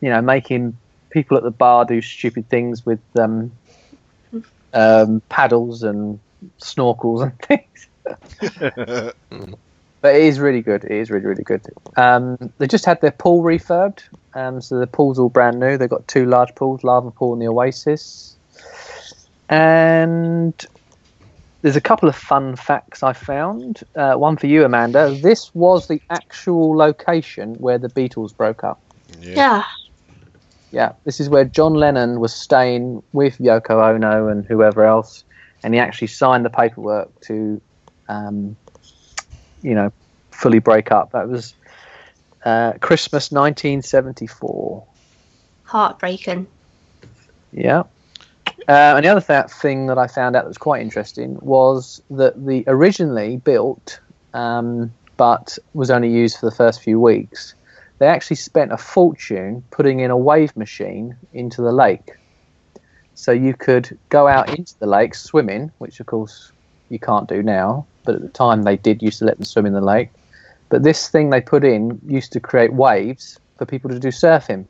[0.00, 0.76] you know making
[1.10, 3.52] people at the bar do stupid things with um,
[4.72, 6.18] um, paddles and
[6.60, 9.12] snorkels and things.
[10.02, 10.84] But it is really good.
[10.84, 11.62] It is really, really good.
[11.96, 14.02] Um, they just had their pool refurbed,
[14.34, 15.78] um, so the pool's all brand new.
[15.78, 18.36] They've got two large pools, Lava Pool and the Oasis.
[19.48, 20.54] And
[21.62, 23.84] there's a couple of fun facts I found.
[23.94, 25.16] Uh, one for you, Amanda.
[25.22, 28.80] This was the actual location where the Beatles broke up.
[29.20, 29.34] Yeah.
[29.34, 29.62] Yeah.
[30.72, 35.22] Yeah, this is where John Lennon was staying with Yoko Ono and whoever else,
[35.62, 37.60] and he actually signed the paperwork to,
[38.08, 38.56] um,
[39.62, 39.92] you know,
[40.30, 41.12] fully break up.
[41.12, 41.54] That was
[42.44, 44.84] uh, Christmas 1974.
[45.64, 46.46] Heartbreaking.
[47.52, 47.84] Yeah.
[48.68, 52.02] Uh, and the other th- thing that I found out that was quite interesting was
[52.10, 54.00] that the originally built,
[54.34, 57.54] um, but was only used for the first few weeks.
[57.98, 62.12] They actually spent a fortune putting in a wave machine into the lake,
[63.14, 66.52] so you could go out into the lake swimming, which of course
[66.88, 67.86] you can't do now.
[68.04, 70.10] But at the time they did used to let them swim in the lake.
[70.68, 74.64] But this thing they put in used to create waves for people to do surfing.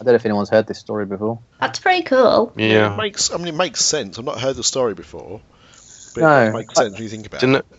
[0.00, 1.38] I don't know if anyone's heard this story before.
[1.60, 2.52] That's pretty cool.
[2.56, 2.94] It Yeah.
[2.96, 3.32] makes.
[3.32, 4.18] I mean, it makes sense.
[4.18, 5.40] I've not heard the story before,
[6.14, 7.66] but No, it makes I- sense when you think about Didn't it.
[7.70, 7.78] it?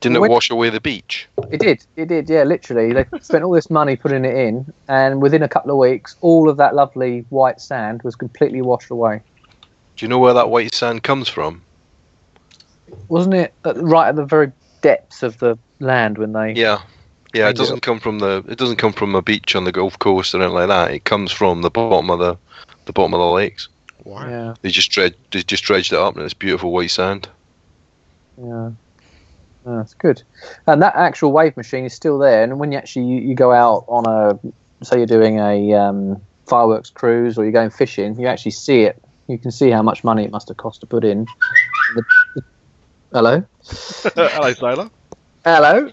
[0.00, 1.28] Didn't it wash away the beach?
[1.50, 1.84] It did.
[1.96, 2.28] It did.
[2.28, 2.92] Yeah, literally.
[2.92, 6.48] They spent all this money putting it in, and within a couple of weeks, all
[6.50, 9.22] of that lovely white sand was completely washed away.
[9.96, 11.62] Do you know where that white sand comes from?
[13.08, 16.52] Wasn't it at, right at the very depths of the land when they?
[16.52, 16.82] Yeah.
[17.32, 19.98] Yeah, it doesn't come from the it doesn't come from a beach on the Gulf
[19.98, 20.92] Coast or anything like that.
[20.92, 22.36] It comes from the bottom of the
[22.84, 23.68] the bottom of the lakes.
[24.04, 24.28] Wow.
[24.28, 24.54] Yeah.
[24.62, 27.28] They just dredge they just dredged it up and it's beautiful white sand.
[28.38, 28.70] Yeah.
[29.66, 30.22] Oh, that's good.
[30.66, 32.44] And that actual wave machine is still there.
[32.44, 34.38] And when you actually you, you go out on a,
[34.84, 39.02] say you're doing a um, fireworks cruise or you're going fishing, you actually see it.
[39.26, 41.26] You can see how much money it must have cost to put in.
[41.94, 42.02] The,
[42.36, 42.44] the-
[43.14, 43.44] hello.
[44.14, 44.90] Hello, sailor.
[45.44, 45.90] Hello.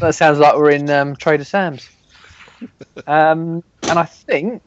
[0.00, 1.88] That sounds like we're in um, Trader Sam's.
[3.06, 4.62] Um, and I think,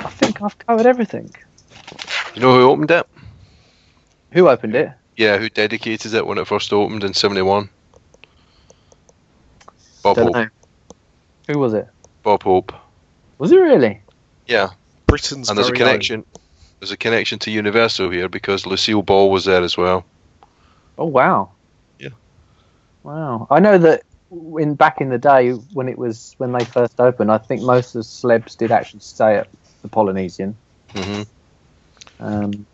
[0.00, 1.30] I think I've covered everything.
[2.34, 3.06] You know who opened it?
[4.32, 4.92] Who opened it?
[5.16, 7.70] Yeah, who dedicated it when it first opened in seventy one?
[10.02, 10.34] Bob Don't Hope.
[10.34, 10.46] know.
[11.48, 11.88] Who was it?
[12.22, 12.72] Bob Hope.
[13.38, 14.02] Was it really?
[14.46, 14.70] Yeah.
[15.06, 15.88] Britain's and there's a very own.
[15.88, 16.24] connection
[16.80, 20.04] there's a connection to Universal here because Lucille Ball was there as well.
[20.98, 21.50] Oh wow.
[21.98, 22.10] Yeah.
[23.02, 23.46] Wow.
[23.50, 24.02] I know that
[24.58, 27.94] in back in the day when it was when they first opened, I think most
[27.94, 29.48] of the celebs did actually stay at
[29.82, 30.56] the Polynesian.
[30.94, 32.24] Mm-hmm.
[32.24, 32.66] Um,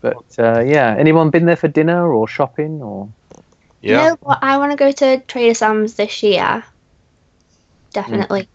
[0.00, 3.08] but uh, yeah, anyone been there for dinner or shopping or?
[3.80, 3.90] Yeah.
[4.04, 4.38] You know what?
[4.42, 6.64] I want to go to Trader Sam's this year.
[7.92, 8.48] Definitely.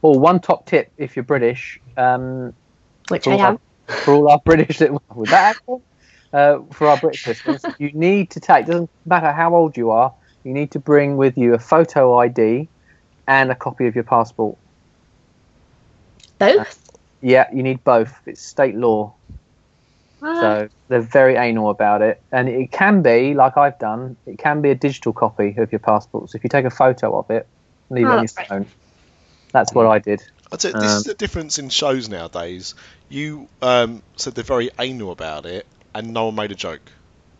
[0.00, 2.52] Or one top tip if you're British, um,
[3.08, 3.58] Which I all our- am.
[4.04, 5.82] for all our British with that accent,
[6.32, 8.66] uh, for our British listeners, you need to take.
[8.66, 10.14] Doesn't matter how old you are,
[10.44, 12.68] you need to bring with you a photo ID
[13.26, 14.58] and a copy of your passport.
[16.38, 16.90] Both.
[17.20, 18.12] Yeah, you need both.
[18.26, 19.16] It's state law,
[20.22, 22.20] Ah, so they're very anal about it.
[22.32, 25.78] And it can be, like I've done, it can be a digital copy of your
[25.78, 26.30] passport.
[26.30, 27.46] So if you take a photo of it,
[27.90, 28.48] leave Oh, it on your that's right.
[28.48, 28.66] phone.
[29.52, 30.22] That's what I did.
[30.50, 32.74] I'd say this is Um, the difference in shows nowadays.
[33.08, 36.92] You um, said they're very anal about it, and no one made a joke.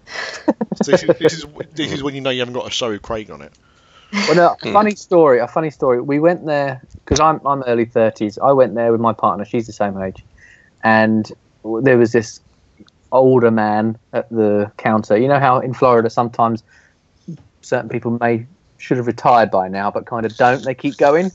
[0.06, 2.90] so this is, this is this is when you know you haven't got a show
[2.90, 3.52] with Craig on it.
[4.12, 4.68] Well, no, Hmm.
[4.68, 5.38] a funny story.
[5.38, 6.00] A funny story.
[6.00, 8.38] We went there because I'm I'm early thirties.
[8.42, 9.44] I went there with my partner.
[9.44, 10.22] She's the same age,
[10.84, 11.30] and
[11.82, 12.40] there was this
[13.10, 15.16] older man at the counter.
[15.16, 16.62] You know how in Florida sometimes
[17.62, 18.46] certain people may
[18.78, 20.64] should have retired by now, but kind of don't.
[20.64, 21.30] They keep going,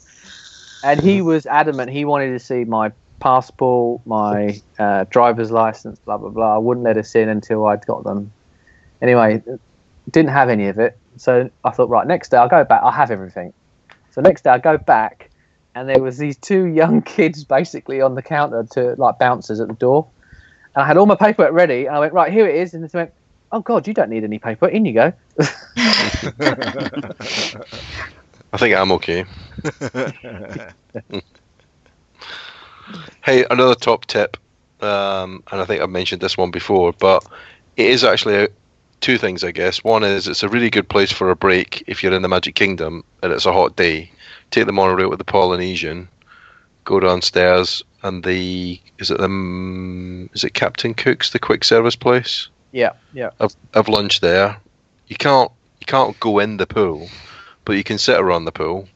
[0.84, 1.92] and he was adamant.
[1.92, 6.56] He wanted to see my passport, my uh, driver's license, blah blah blah.
[6.56, 8.32] I wouldn't let us in until I'd got them.
[9.02, 9.42] Anyway,
[10.12, 10.98] didn't have any of it.
[11.18, 12.82] So I thought, right, next day I'll go back.
[12.84, 13.54] I'll have everything.
[14.12, 15.30] So next day I go back,
[15.76, 19.68] and there was these two young kids basically on the counter to like bouncers at
[19.68, 20.10] the door,
[20.76, 21.86] and I had all my paperwork ready.
[21.86, 23.12] And I went, right, here it is, and they went,
[23.52, 24.74] oh God, you don't need any paperwork.
[24.74, 25.14] In you go.
[25.40, 25.46] I
[28.54, 29.26] I think I'm okay.
[33.24, 34.38] Hey, another top tip,
[34.82, 37.26] um, and I think I've mentioned this one before, but
[37.76, 38.48] it is actually a,
[39.02, 39.84] two things, I guess.
[39.84, 42.56] One is it's a really good place for a break if you're in the Magic
[42.56, 44.12] Kingdom and it's a hot day.
[44.52, 46.08] Take the monorail with the Polynesian,
[46.86, 51.96] go downstairs, and the is it the mm, is it Captain Cook's the quick service
[51.96, 52.48] place?
[52.72, 53.32] Yeah, yeah.
[53.40, 54.58] Have, have lunch there.
[55.08, 57.10] You can't you can't go in the pool,
[57.66, 58.88] but you can sit around the pool.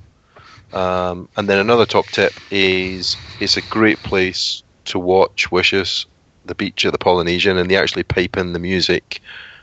[0.73, 6.05] Um, and then another top tip is it's a great place to watch Wishes,
[6.45, 9.21] the beach at the Polynesian, and they actually pipe in the music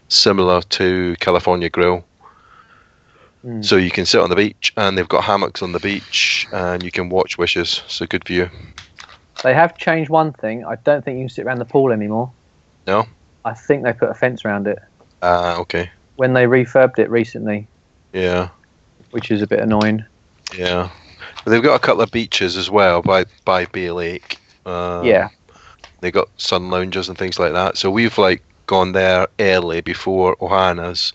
[0.08, 2.04] similar to California Grill.
[3.44, 3.64] Mm.
[3.64, 6.82] So you can sit on the beach, and they've got hammocks on the beach, and
[6.82, 7.82] you can watch Wishes.
[7.86, 8.50] So good view.
[9.44, 10.64] They have changed one thing.
[10.64, 12.30] I don't think you can sit around the pool anymore.
[12.86, 13.06] No?
[13.44, 14.78] I think they put a fence around it
[15.22, 15.90] Ah, okay.
[16.16, 17.66] when they refurbed it recently,
[18.12, 18.48] Yeah.
[19.12, 20.04] which is a bit annoying.
[20.56, 20.90] Yeah,
[21.44, 24.38] but they've got a couple of beaches as well by by Bay Lake.
[24.64, 25.28] Um, yeah,
[26.00, 27.76] they got sun lounges and things like that.
[27.76, 31.12] So we've like gone there early before Ohana's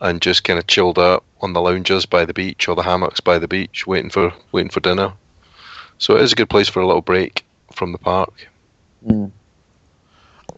[0.00, 3.20] and just kind of chilled out on the lounges by the beach or the hammocks
[3.20, 5.12] by the beach, waiting for waiting for dinner.
[5.98, 8.48] So it is a good place for a little break from the park.
[9.06, 9.30] Mm.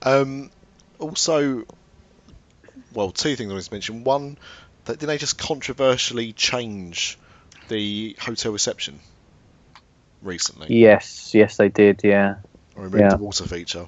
[0.03, 0.51] Um,
[0.99, 1.65] also,
[2.93, 4.05] well, two things I wanted to mention.
[4.05, 4.39] One,
[4.85, 7.19] that did they just controversially change
[7.69, 9.01] the hotel reception
[10.23, 10.67] recently?
[10.77, 12.01] yes, yes, they did.
[12.05, 12.37] Yeah,
[12.77, 13.09] Or removed Yeah.
[13.11, 13.87] the water feature.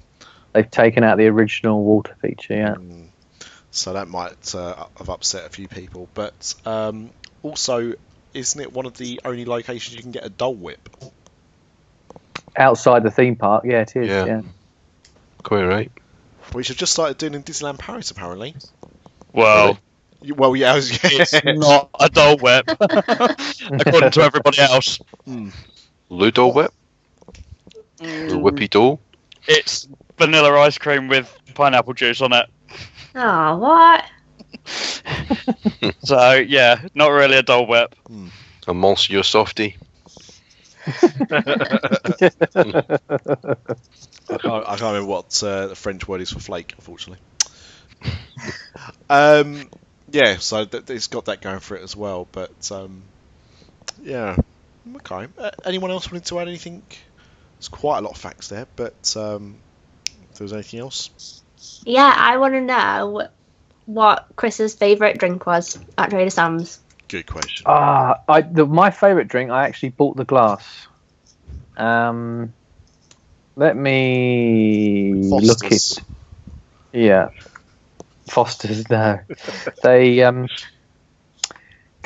[0.52, 2.54] they've taken out the original water feature.
[2.54, 3.08] Yeah, Mm.
[3.70, 6.08] So that might uh, have upset a few people.
[6.14, 7.10] But um,
[7.42, 7.92] also,
[8.32, 10.88] isn't it one of the only locations you can get a Dole Whip?
[12.56, 13.64] outside the theme park.
[13.66, 14.08] Yeah, it is.
[14.08, 14.24] Yeah.
[14.24, 14.42] Yeah,
[15.42, 15.92] Quite right.
[16.52, 18.54] Which have just started doing in Disneyland Paris, apparently.
[19.32, 19.78] Well, You-
[20.34, 24.98] Well, yeah, was- it's not a Dole Whip, according to everybody else.
[26.08, 26.72] Ludo Whip,
[28.00, 28.98] or Whippy Dough.
[29.48, 32.46] It's vanilla ice cream with pineapple juice on it.
[33.14, 34.04] Oh, what?
[36.02, 37.94] So yeah, not really a Dole Whip.
[38.66, 39.76] A monster Softy.
[40.86, 40.92] I
[44.28, 47.22] can't, I can't remember what uh, the French word is for flake, unfortunately.
[49.10, 49.68] um,
[50.16, 52.26] yeah, so th- it's got that going for it as well.
[52.32, 53.02] But um,
[54.02, 54.36] yeah,
[54.96, 55.28] okay.
[55.38, 56.82] Uh, anyone else wanted to add anything?
[57.58, 59.58] There's quite a lot of facts there, but um,
[60.06, 61.42] if there was anything else,
[61.84, 63.28] Yeah, I want to know
[63.84, 66.80] what Chris's favourite drink was at Trader Sam's.
[67.08, 67.66] good question.
[67.66, 69.50] Ah, I the, my favourite drink.
[69.50, 70.86] I actually bought the glass.
[71.76, 72.54] Um,
[73.54, 76.00] let me look it.
[76.92, 77.28] Yeah,
[78.28, 78.88] Foster's.
[78.90, 79.20] No,
[79.82, 80.48] they um,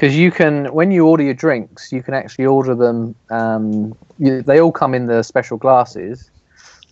[0.00, 3.14] because you can when you order your drinks, you can actually order them.
[3.28, 6.30] Um, you, they all come in the special glasses,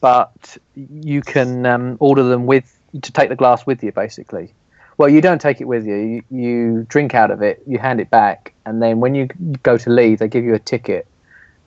[0.02, 4.52] but you can um, order them with to take the glass with you, basically.
[4.98, 5.96] Well, you don't take it with you.
[5.96, 6.22] you.
[6.30, 9.28] You drink out of it, you hand it back, and then when you
[9.62, 11.06] go to leave, they give you a ticket,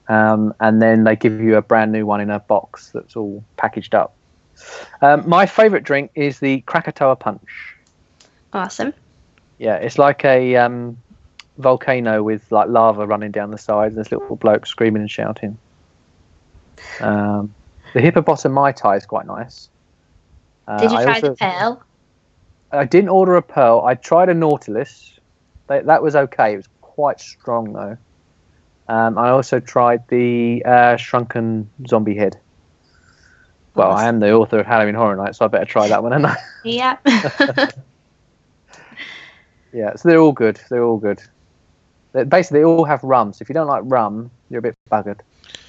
[0.10, 3.44] um, and then they give you a brand new one in a box that's all
[3.58, 4.14] packaged up.
[5.02, 7.76] Um, my favourite drink is the Krakatoa Punch.
[8.54, 8.94] Awesome.
[9.58, 10.98] Yeah, it's like a um,
[11.58, 13.96] volcano with like lava running down the sides.
[13.96, 15.58] And there's little bloke screaming and shouting.
[17.00, 17.54] Um,
[17.94, 19.70] the hippopotam mai tai is quite nice.
[20.68, 21.84] Uh, Did you I try also- the pearl?
[22.74, 23.84] I didn't order a pearl.
[23.86, 25.20] I tried a nautilus.
[25.68, 26.54] They, that was okay.
[26.54, 27.98] It was quite strong though.
[28.88, 32.38] Um, I also tried the uh, shrunken zombie head.
[33.76, 36.14] Well, I am the author of Halloween Horror Nights, so I better try that one,
[36.14, 36.38] and I.
[36.64, 36.98] Yeah.
[39.74, 40.60] Yeah, so they're all good.
[40.70, 41.22] They're all good.
[42.14, 43.32] They basically, they all have rum.
[43.34, 45.22] So if you don't like rum, you're a bit buggered.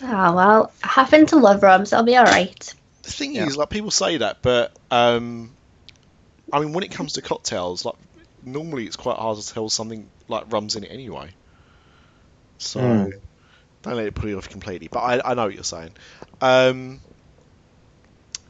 [0.03, 2.75] oh, well, I happen to love rum, so I'll be alright.
[3.05, 3.47] The thing Yeah.
[3.47, 5.55] is, like people say that, but um,
[6.53, 7.95] I mean, when it comes to cocktails, like
[8.45, 11.31] normally it's quite hard to tell something like rum's in it anyway.
[12.59, 13.13] So Mm.
[13.83, 14.89] don't let it put you off completely.
[14.91, 15.93] But I, I know what you're saying.
[16.41, 17.01] Um,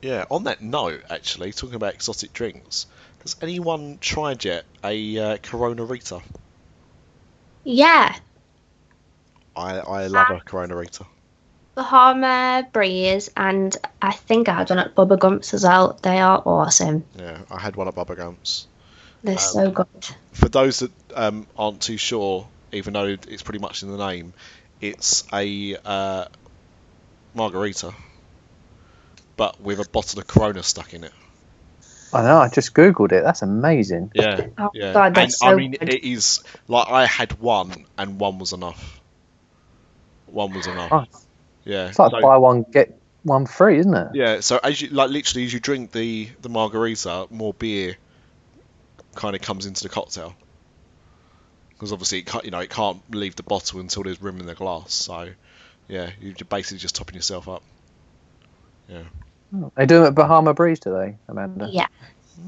[0.03, 0.25] yeah.
[0.31, 2.87] On that note, actually, talking about exotic drinks,
[3.23, 6.21] has anyone tried yet a uh, Corona Rita?
[7.65, 8.15] Yeah.
[9.57, 11.07] I I love a Corona Rita.
[11.75, 15.99] Bahama Breeze, and I think I had one at Bubba Gumps as well.
[16.03, 17.05] They are awesome.
[17.17, 18.67] Yeah, I had one at Bubba Gumps.
[19.25, 19.87] They're so good.
[20.33, 24.35] for those that um, aren't too sure, even though it's pretty much in the name,
[24.81, 26.25] it's a uh,
[27.35, 27.95] margarita,
[29.37, 31.13] but with a bottle of Corona stuck in it.
[32.13, 32.39] I know.
[32.39, 33.25] I just googled it.
[33.25, 34.11] That's amazing.
[34.15, 34.93] Yeah, Oh yeah.
[34.93, 35.89] god, and, so I mean, good.
[35.89, 39.01] it is like I had one, and one was enough.
[40.27, 40.93] One was enough.
[40.93, 41.05] Oh.
[41.65, 41.89] Yeah.
[41.89, 44.09] It's like so- buy one get one free, isn't it?
[44.15, 47.97] Yeah, so as you like, literally, as you drink the the margarita, more beer
[49.15, 50.35] kind of comes into the cocktail
[51.71, 54.47] because obviously it can't, you know, it can't leave the bottle until there's room in
[54.47, 54.93] the glass.
[54.95, 55.31] So,
[55.89, 57.63] yeah, you're basically just topping yourself up.
[58.93, 61.69] Yeah, They do it at Bahama Breeze, do they, Amanda?
[61.71, 61.87] Yeah,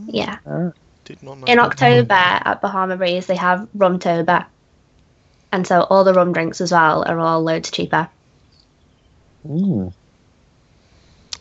[0.07, 0.39] yeah.
[0.47, 0.73] Oh.
[1.05, 1.47] did not know.
[1.47, 1.67] In that.
[1.67, 4.47] October at Bahama Breeze, they have Rumtober,
[5.53, 8.09] and so all the rum drinks as well are all loads cheaper.
[9.47, 9.93] Mm.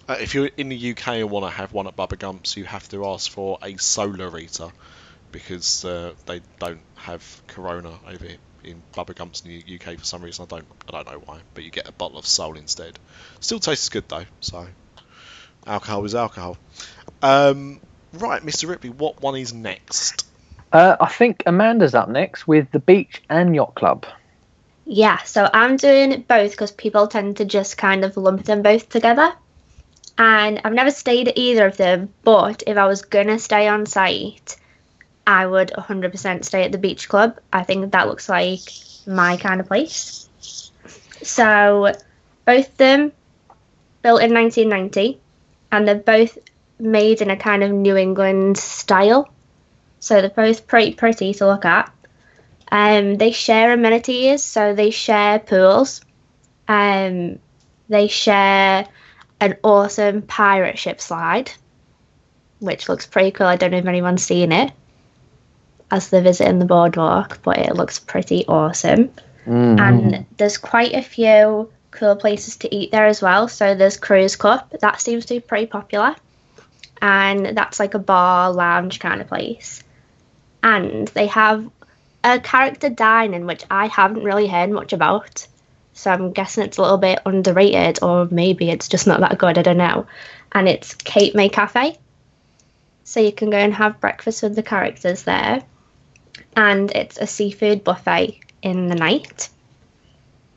[0.08, 2.66] Uh, if you're in the UK and want to have one at Bubba Gumps, you
[2.66, 4.70] have to ask for a solar eater
[5.32, 10.06] because uh, they don't have Corona over here in Bubba Gumps in the UK for
[10.06, 10.46] some reason.
[10.46, 12.98] I don't I don't know why, but you get a bottle of Sol instead.
[13.40, 14.26] Still tastes good though.
[14.42, 14.68] So
[15.68, 16.58] alcohol is alcohol.
[17.22, 17.80] Um,
[18.14, 18.68] right, Mr.
[18.68, 20.26] Ripley, what one is next?
[20.72, 24.06] Uh, I think Amanda's up next with the Beach and Yacht Club.
[24.86, 28.90] Yeah, so I'm doing both because people tend to just kind of lump them both
[28.90, 29.34] together.
[30.18, 33.86] And I've never stayed at either of them, but if I was gonna stay on
[33.86, 34.58] site,
[35.26, 37.40] I would 100% stay at the beach club.
[37.52, 38.62] I think that looks like
[39.08, 40.28] my kind of place.
[41.22, 41.94] So,
[42.46, 43.12] both of them
[44.02, 45.20] built in 1990,
[45.74, 46.38] and they're both
[46.80, 49.28] made in a kind of New England style.
[50.00, 51.92] So they're both pretty pretty to look at.
[52.72, 56.02] Um, they share amenities, so they share pools.
[56.68, 57.40] Um,
[57.90, 58.88] they share
[59.40, 61.52] an awesome pirate ship slide,
[62.60, 63.48] which looks pretty cool.
[63.48, 64.72] I don't know if anyone's seen it
[65.90, 69.10] as they're visiting the boardwalk, but it looks pretty awesome.
[69.46, 69.80] Mm.
[69.80, 73.48] And there's quite a few cool places to eat there as well.
[73.48, 76.16] So there's Crew's Cup, that seems to be pretty popular.
[77.02, 79.84] And that's like a bar, lounge kind of place.
[80.62, 81.70] And they have
[82.24, 85.46] a character dining, which I haven't really heard much about.
[85.94, 89.58] So I'm guessing it's a little bit underrated, or maybe it's just not that good,
[89.58, 90.08] I don't know.
[90.52, 91.98] And it's Cape May Cafe.
[93.04, 95.62] So you can go and have breakfast with the characters there.
[96.56, 99.50] And it's a seafood buffet in the night.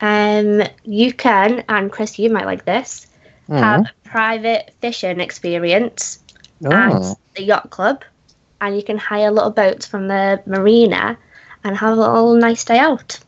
[0.01, 3.07] Um, you can, and Chris, you might like this,
[3.49, 3.59] Mm.
[3.59, 6.19] have a private fishing experience
[6.65, 6.71] Oh.
[6.73, 8.03] at the yacht club,
[8.61, 11.17] and you can hire little boats from the marina
[11.65, 13.19] and have a little nice day out.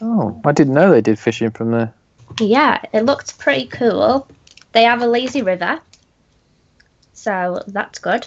[0.00, 1.92] oh, I didn't know they did fishing from there.
[2.40, 4.26] Yeah, it looked pretty cool.
[4.72, 5.78] They have a lazy river,
[7.12, 8.26] so that's good.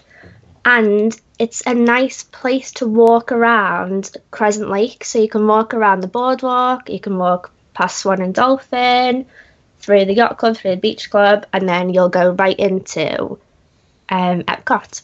[0.68, 5.06] And it's a nice place to walk around Crescent Lake.
[5.06, 9.26] So you can walk around the boardwalk, you can walk past Swan and Dolphin,
[9.80, 13.40] through the yacht club, through the beach club, and then you'll go right into
[14.10, 15.04] um, Epcot.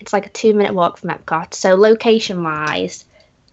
[0.00, 1.54] It's like a two minute walk from Epcot.
[1.54, 3.04] So location wise,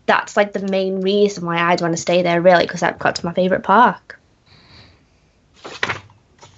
[0.07, 3.33] that's like the main reason why I'd want to stay there, really, because Epcot's my
[3.33, 4.16] favourite park.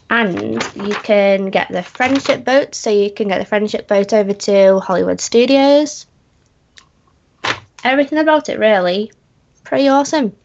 [0.09, 4.33] And you can get the friendship boat, so you can get the friendship boat over
[4.33, 6.07] to Hollywood Studios.
[7.83, 9.11] Everything about it, really,
[9.63, 10.35] pretty awesome.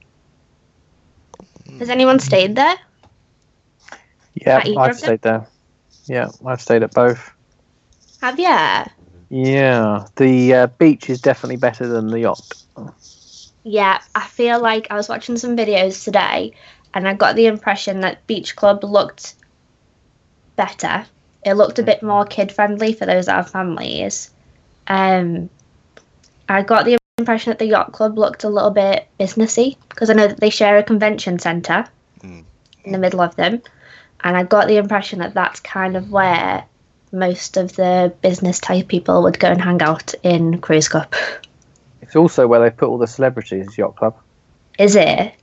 [1.79, 2.77] Has anyone stayed there?
[4.35, 5.49] Yeah, I've stayed there.
[6.07, 7.33] Yeah, I've stayed at both.
[8.21, 8.85] Have you?
[9.31, 12.65] Yeah, the uh, beach is definitely better than the yacht.
[13.65, 16.53] Yeah, I feel like I was watching some videos today
[16.93, 19.35] and I got the impression that Beach Club looked
[20.57, 21.07] better.
[21.45, 24.31] It looked a bit more kid friendly for those that have families.
[24.87, 25.51] Um,
[26.49, 30.15] I got the impression that the Yacht Club looked a little bit businessy because I
[30.15, 31.85] know that they share a convention centre
[32.23, 32.45] Mm.
[32.85, 33.61] in the middle of them.
[34.23, 36.65] And I got the impression that that's kind of where
[37.13, 41.15] most of the business type people would go and hang out in Crew's Cup.
[42.01, 44.17] It's also where they put all the celebrities, yacht club.
[44.79, 45.35] Is it?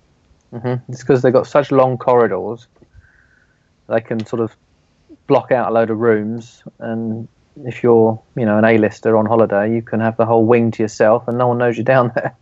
[0.52, 2.68] hmm It's because they've got such long corridors.
[3.88, 4.56] They can sort of
[5.32, 7.26] block out a load of rooms, and
[7.64, 10.84] if you're, you know, an A-lister on holiday, you can have the whole wing to
[10.84, 12.36] yourself, and no one knows you're down there.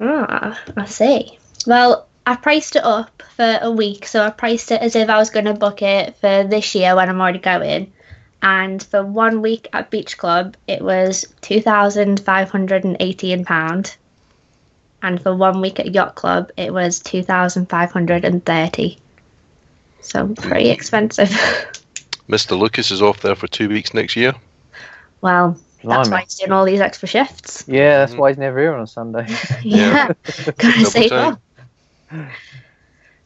[0.00, 1.38] Ah, I see.
[1.66, 5.18] Well, I priced it up for a week, so I priced it as if I
[5.18, 7.92] was going to book it for this year when I'm already going.
[8.40, 13.44] And for one week at Beach Club, it was two thousand five hundred and eighteen
[13.44, 13.96] pound.
[15.02, 18.98] And for one week at Yacht Club, it was two thousand five hundred and thirty.
[20.00, 21.30] So pretty expensive.
[22.28, 22.58] Mr.
[22.58, 24.34] Lucas is off there for two weeks next year.
[25.20, 27.64] well, that's why he's doing all these extra shifts.
[27.66, 28.18] Yeah, that's Mhm.
[28.18, 29.26] why he's never here on a Sunday.
[29.62, 30.12] yeah,
[30.58, 31.40] gotta save up.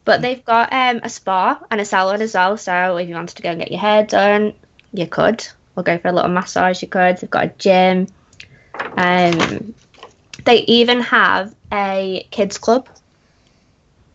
[0.04, 2.56] But they've got um, a spa and a salon as well.
[2.56, 4.54] So if you wanted to go and get your hair done,
[4.92, 5.46] you could.
[5.76, 7.18] or go for a little massage, you could.
[7.18, 8.06] They've got a gym.
[8.96, 9.74] Um,
[10.44, 12.88] they even have a kids club.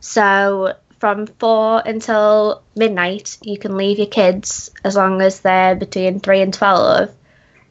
[0.01, 6.19] So from four until midnight, you can leave your kids as long as they're between
[6.19, 7.13] three and twelve,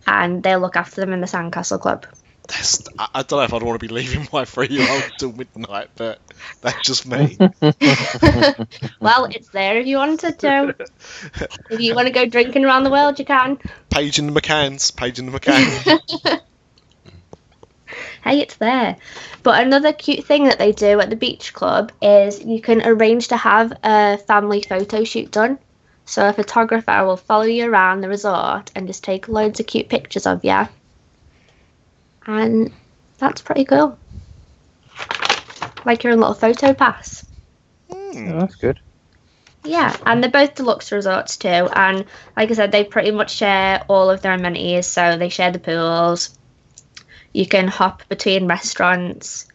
[0.07, 2.07] and they'll look after them in the Sandcastle Club.
[2.49, 6.21] That's, I, don't know if I'd want to be leaving my three-year-old till midnight, but
[6.61, 7.37] that's just me.
[9.01, 10.75] well, it's there if you wanted to.
[11.71, 13.59] if you want to go drinking around the world, you can.
[13.91, 14.95] Page in the McCanns.
[14.95, 16.41] Page in the McCann.
[18.27, 18.97] hey, it's there.
[19.43, 23.29] But another cute thing that they do at the beach club is you can arrange
[23.29, 25.59] to have a family photo shoot done.
[26.05, 29.89] So a photographer will follow you around the resort and just take loads of cute
[29.89, 30.69] pictures of you.
[32.27, 32.73] And
[33.19, 33.99] that's pretty cool.
[35.85, 37.25] Like your little photo pass.
[37.91, 38.33] Hmm.
[38.33, 38.81] Oh, that's good.
[39.65, 41.49] Yeah, and they're both deluxe resorts too.
[41.49, 42.05] And
[42.37, 44.87] like I said, they pretty much share all of their amenities.
[44.87, 46.37] So they share the pools.
[47.37, 49.47] You can hop between restaurants.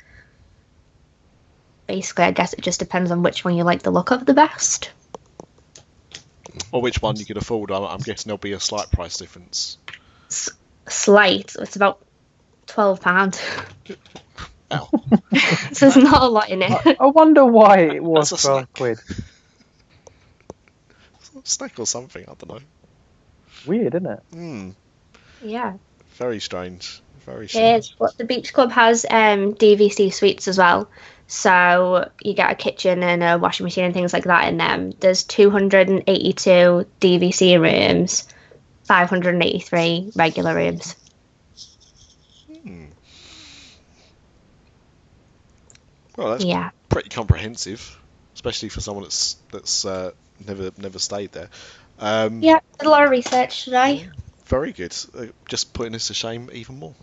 [1.87, 4.35] Basically, I guess it just depends on which one you like the look of the
[4.35, 4.91] best.
[6.71, 7.71] Or which one you can afford.
[7.71, 9.79] I'm, I'm guessing there'll be a slight price difference.
[10.29, 10.51] S-
[10.87, 12.05] slight, it's about
[12.67, 13.41] twelve pound.
[14.71, 14.89] Ow.
[15.71, 16.71] so there's not a lot in it.
[16.85, 18.73] I, I wonder why it was a twelve snack.
[18.73, 18.99] quid.
[21.45, 22.59] Snack or something, I don't know.
[23.65, 24.23] Weird, isn't it?
[24.31, 24.69] Hmm.
[25.43, 25.77] yeah.
[26.17, 27.01] Very strange.
[27.25, 27.47] Very
[27.99, 30.89] but the beach club has um, DVC suites as well.
[31.27, 34.91] So you get a kitchen and a washing machine and things like that in them.
[34.99, 38.27] There's 282 DVC rooms,
[38.85, 40.95] 583 regular rooms.
[42.63, 42.85] Hmm.
[46.17, 46.71] Well, that's Yeah.
[46.89, 47.97] pretty comprehensive,
[48.35, 50.11] especially for someone that's that's uh,
[50.45, 51.49] never never stayed there.
[51.99, 54.09] Um, Yeah, did a lot of research today.
[54.47, 54.93] Very good.
[55.17, 56.93] Uh, just putting us to shame even more.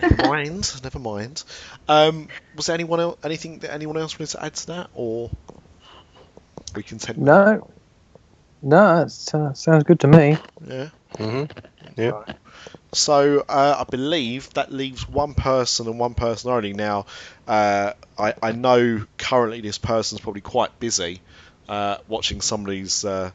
[0.00, 0.80] Never mind.
[0.82, 1.42] Never mind.
[1.88, 5.30] Um, was there anyone else, anything that anyone else wanted to add to that, or
[6.74, 7.18] we content?
[7.18, 7.70] with- No.
[8.62, 10.36] No, it uh, sounds good to me.
[10.66, 10.88] Yeah.
[11.16, 11.44] hmm
[11.96, 12.22] Yeah.
[12.92, 16.72] So uh, I believe that leaves one person and one person only.
[16.74, 17.06] Now,
[17.48, 21.20] uh, I, I know currently this person's probably quite busy
[21.68, 23.30] uh, watching some of these uh,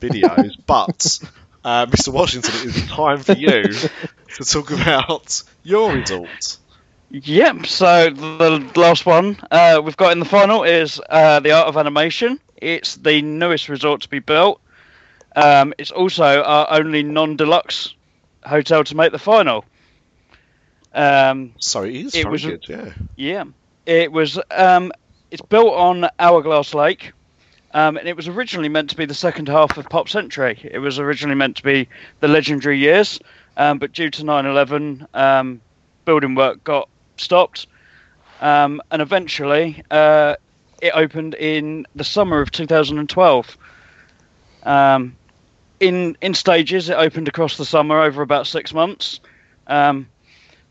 [0.00, 1.18] videos, but
[1.64, 2.12] uh, Mr.
[2.12, 3.74] Washington, it is time for you
[4.36, 6.58] to talk about your result.
[7.10, 7.66] Yep.
[7.66, 11.76] So the last one uh, we've got in the final is uh, the Art of
[11.76, 12.38] Animation.
[12.56, 14.60] It's the newest resort to be built.
[15.34, 17.94] Um, it's also our only non-deluxe
[18.44, 19.64] hotel to make the final.
[20.92, 22.92] Um, So it is It was good, yeah.
[23.16, 23.44] yeah,
[23.86, 24.38] it was.
[24.50, 24.92] Um,
[25.30, 27.12] it's built on Hourglass Lake,
[27.72, 30.58] um, and it was originally meant to be the second half of Pop Century.
[30.62, 31.88] It was originally meant to be
[32.20, 33.20] the legendary years,
[33.58, 35.60] um, but due to 9/11, um,
[36.04, 37.66] building work got stopped,
[38.40, 40.36] um, and eventually uh,
[40.80, 43.58] it opened in the summer of 2012.
[44.62, 45.16] Um,
[45.80, 49.20] in in stages, it opened across the summer over about six months.
[49.66, 50.08] Um,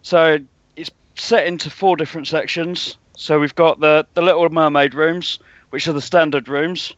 [0.01, 0.39] so
[0.77, 2.97] it's set into four different sections.
[3.17, 5.39] So we've got the the Little Mermaid rooms,
[5.71, 6.93] which are the standard rooms,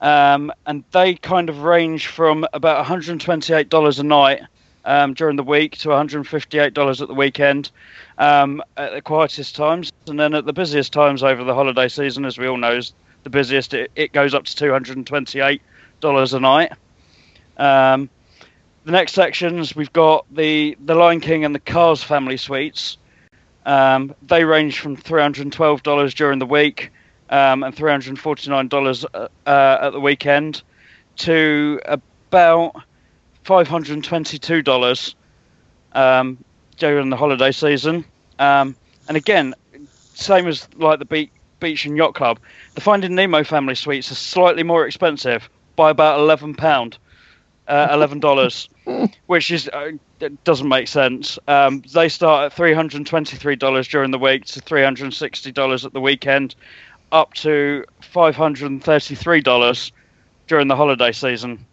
[0.00, 4.42] um, and they kind of range from about 128 dollars a night
[4.86, 7.70] um, during the week to 158 dollars at the weekend
[8.18, 12.24] um, at the quietest times, and then at the busiest times over the holiday season,
[12.24, 13.74] as we all know, is the busiest.
[13.74, 15.60] It, it goes up to 228
[16.00, 16.72] dollars a night.
[17.56, 18.08] Um,
[18.84, 22.96] the next sections we've got the the Lion King and the Cars family suites.
[23.66, 26.92] Um, they range from three hundred and twelve dollars during the week
[27.28, 30.62] um, and three hundred and forty nine dollars uh, uh, at the weekend
[31.16, 32.76] to about
[33.46, 35.14] five hundred and twenty two dollars
[35.92, 36.36] um,
[36.78, 38.04] during the holiday season.
[38.40, 38.74] Um,
[39.06, 39.54] and again,
[40.14, 41.30] same as like the beach,
[41.60, 42.40] beach and yacht club,
[42.74, 46.98] the Finding Nemo family suites are slightly more expensive by about eleven pound,
[47.68, 48.68] uh, eleven dollars,
[49.26, 49.92] which is uh,
[50.42, 51.38] doesn't make sense.
[51.46, 54.82] Um, they start at three hundred and twenty three dollars during the week to three
[54.82, 56.56] hundred and sixty dollars at the weekend,
[57.12, 59.92] up to five hundred and thirty three dollars
[60.48, 61.64] during the holiday season.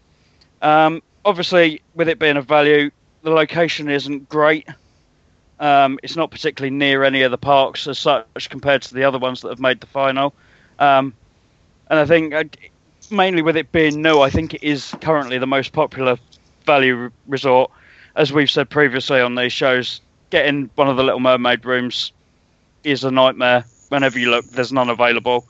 [0.61, 2.91] Um, obviously, with it being a value,
[3.23, 4.67] the location isn't great.
[5.59, 9.19] Um, it's not particularly near any of the parks as such compared to the other
[9.19, 10.33] ones that have made the final.
[10.79, 11.13] Um,
[11.89, 12.43] and I think, uh,
[13.09, 16.17] mainly with it being new, I think it is currently the most popular
[16.65, 17.71] value re- resort.
[18.15, 22.11] As we've said previously on these shows, getting one of the Little Mermaid rooms
[22.83, 23.63] is a nightmare.
[23.89, 25.45] Whenever you look, there's none available.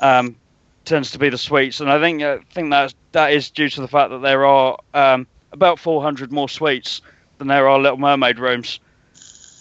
[0.00, 0.36] Um,
[0.84, 3.80] tends to be the suites, and I think I think that that is due to
[3.80, 7.00] the fact that there are um, about 400 more suites
[7.38, 8.80] than there are Little Mermaid rooms.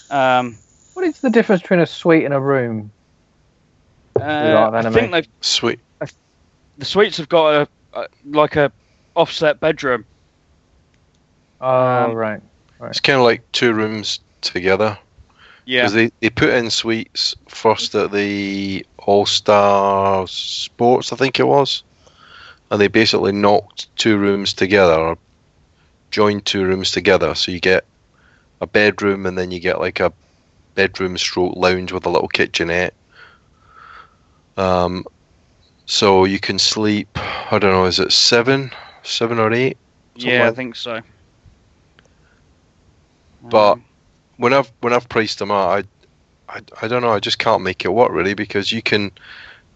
[0.09, 0.57] Um,
[0.93, 2.91] What is the difference between a suite and a room?
[4.19, 5.79] uh, I think they've Sweet.
[6.77, 8.71] the suites have got a, a like a
[9.15, 10.05] offset bedroom.
[11.61, 12.41] Oh, Um, right.
[12.81, 14.97] It's kind of like two rooms together.
[15.65, 21.39] Yeah, Because they, they put in suites first at the All Star Sports, I think
[21.39, 21.83] it was.
[22.69, 25.17] And they basically knocked two rooms together, or
[26.11, 27.33] joined two rooms together.
[27.35, 27.85] So you get
[28.61, 30.11] a bedroom and then you get like a
[30.75, 32.93] bedroom stroke lounge with a little kitchenette.
[34.57, 35.05] Um,
[35.85, 38.71] so you can sleep, I don't know, is it seven?
[39.03, 39.77] Seven or eight?
[40.15, 41.01] yeah, I think so.
[43.43, 43.83] But- Um,
[44.43, 45.69] when I've when I've priced them out,
[46.49, 47.13] I, I I don't know.
[47.13, 49.09] I just can't make it work really because you can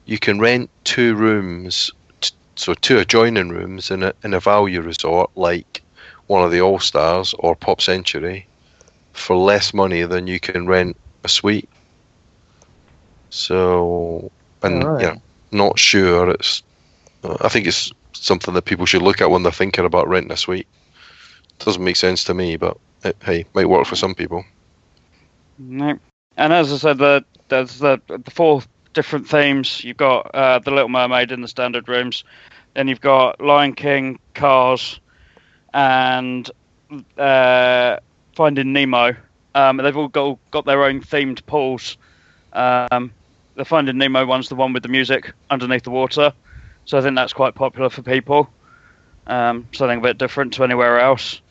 [0.05, 1.89] you can rent two rooms,
[2.19, 5.81] t- so two adjoining rooms in a in a value resort like
[6.27, 8.45] one of the All Stars or Pop Century
[9.13, 11.69] for less money than you can rent a suite.
[13.29, 14.29] So
[14.63, 16.29] and you know, not sure.
[16.31, 16.61] It's
[17.23, 20.37] I think it's something that people should look at when they're thinking about renting a
[20.37, 20.67] suite.
[21.59, 24.43] Doesn't make sense to me, but it, hey, might work for some people.
[25.57, 25.99] No.
[26.35, 28.61] And as I said, the, there's the the four
[28.93, 29.83] different themes.
[29.83, 32.23] You've got uh, the Little Mermaid in the standard rooms,
[32.73, 34.99] then you've got Lion King, Cars,
[35.73, 36.49] and
[37.17, 37.97] uh,
[38.35, 39.15] Finding Nemo.
[39.55, 41.97] Um, they've all got got their own themed pools.
[42.53, 43.11] Um,
[43.55, 46.33] the Finding Nemo one's the one with the music underneath the water,
[46.85, 48.49] so I think that's quite popular for people.
[49.25, 51.41] Um, something a bit different to anywhere else.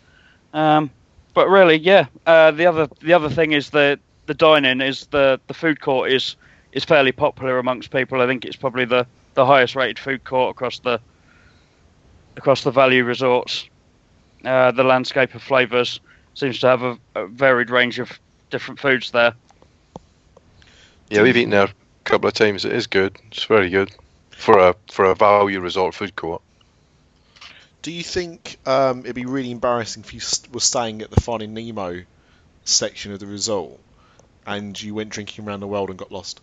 [0.53, 0.91] Um,
[1.37, 2.07] but really, yeah.
[2.27, 6.11] Uh, the other the other thing is that the dining is the the food court
[6.11, 6.35] is
[6.73, 8.23] is fairly popular amongst people.
[8.23, 10.99] I think it's probably the, the highest rated food court across the
[12.39, 13.69] across the value resorts.
[14.47, 16.01] Uh, the landscape of flavors
[16.33, 18.19] seems to have a, a varied range of
[18.49, 19.35] different foods there.
[21.11, 22.65] Yeah, we've eaten there a couple of times.
[22.65, 23.15] It is good.
[23.31, 23.91] It's very good
[24.31, 26.41] for a for a value resort food court.
[27.87, 31.21] Do you think um, it'd be really embarrassing if you st- were staying at the
[31.21, 32.03] Finding Nemo
[32.65, 33.79] section of the resort
[34.45, 36.41] and you went drinking around the world and got lost?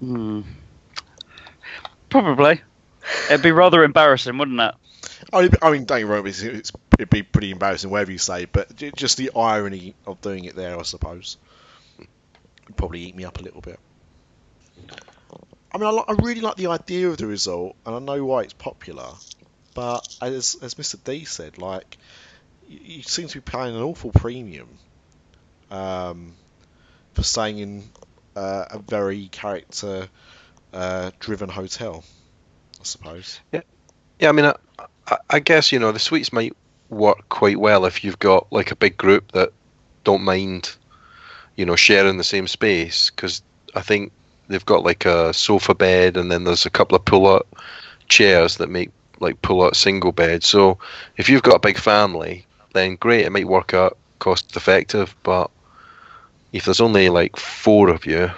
[0.00, 0.40] Hmm.
[2.08, 2.62] Probably.
[3.28, 4.74] It'd be rather embarrassing, wouldn't it?
[5.34, 8.46] I mean, don't get me wrong, it's, it's, it'd be pretty embarrassing wherever you say,
[8.46, 11.36] but just the irony of doing it there, I suppose,
[11.98, 13.78] would probably eat me up a little bit.
[15.74, 18.42] I mean, I, I really like the idea of the resort, and I know why
[18.42, 19.08] it's popular,
[19.74, 21.02] but as as Mr.
[21.02, 21.98] D said, like,
[22.68, 24.68] you, you seem to be paying an awful premium
[25.72, 26.34] um,
[27.14, 27.84] for staying in
[28.36, 30.08] uh, a very character
[30.72, 32.04] uh, driven hotel,
[32.80, 33.40] I suppose.
[33.52, 34.54] Yeah, I mean, I,
[35.08, 36.56] I, I guess you know the suites might
[36.88, 39.52] work quite well if you've got like a big group that
[40.04, 40.76] don't mind,
[41.56, 43.10] you know, sharing the same space.
[43.10, 43.42] Because
[43.74, 44.12] I think
[44.48, 47.46] they've got like a sofa bed, and then there's a couple of pull-out
[48.08, 48.90] chairs that make
[49.20, 50.46] like pull-out single beds.
[50.48, 50.78] So
[51.16, 55.14] if you've got a big family, then great, it might work out cost-effective.
[55.22, 55.50] But
[56.52, 58.30] if there's only like four of you,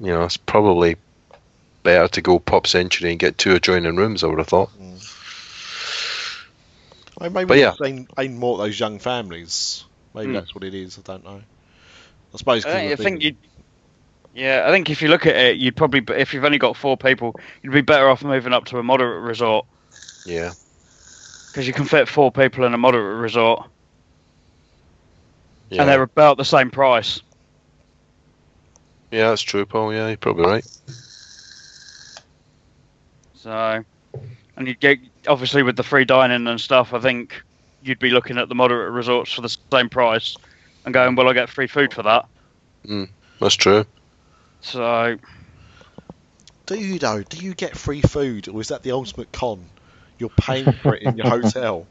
[0.00, 0.96] you know, it's probably
[1.82, 4.22] better to go Pop Century and get two adjoining rooms.
[4.24, 4.70] I would have thought.
[7.20, 7.74] I mean, maybe But yeah.
[7.84, 9.84] aim, aim more at those young families.
[10.14, 10.34] Maybe Hmm.
[10.34, 10.98] that's what it is.
[10.98, 11.42] I don't know.
[12.32, 12.64] I suppose.
[12.64, 13.36] 'cause I, of think thing- you.
[14.34, 16.96] Yeah, I think if you look at it, you'd probably if you've only got four
[16.96, 19.66] people, you'd be better off moving up to a moderate resort
[20.24, 20.52] Yeah.
[21.48, 23.68] because you can fit four people in a moderate resort,
[25.70, 25.82] Yeah.
[25.82, 27.20] and they're about the same price.
[29.10, 29.92] yeah, that's true, Paul.
[29.92, 30.64] Yeah, you're probably right.
[33.34, 33.84] So,
[34.56, 36.94] and you'd get obviously with the free dining and stuff.
[36.94, 37.42] I think
[37.82, 40.36] you'd be looking at the moderate resorts for the same price,
[40.84, 42.26] and going, well, I get free food for that.
[42.86, 43.08] Mm,
[43.40, 43.84] that's true.
[44.60, 45.16] So,
[46.66, 47.22] Do you though?
[47.22, 49.64] Do you get free food, or is that the ultimate con?
[50.18, 51.86] You're paying for it in your hotel.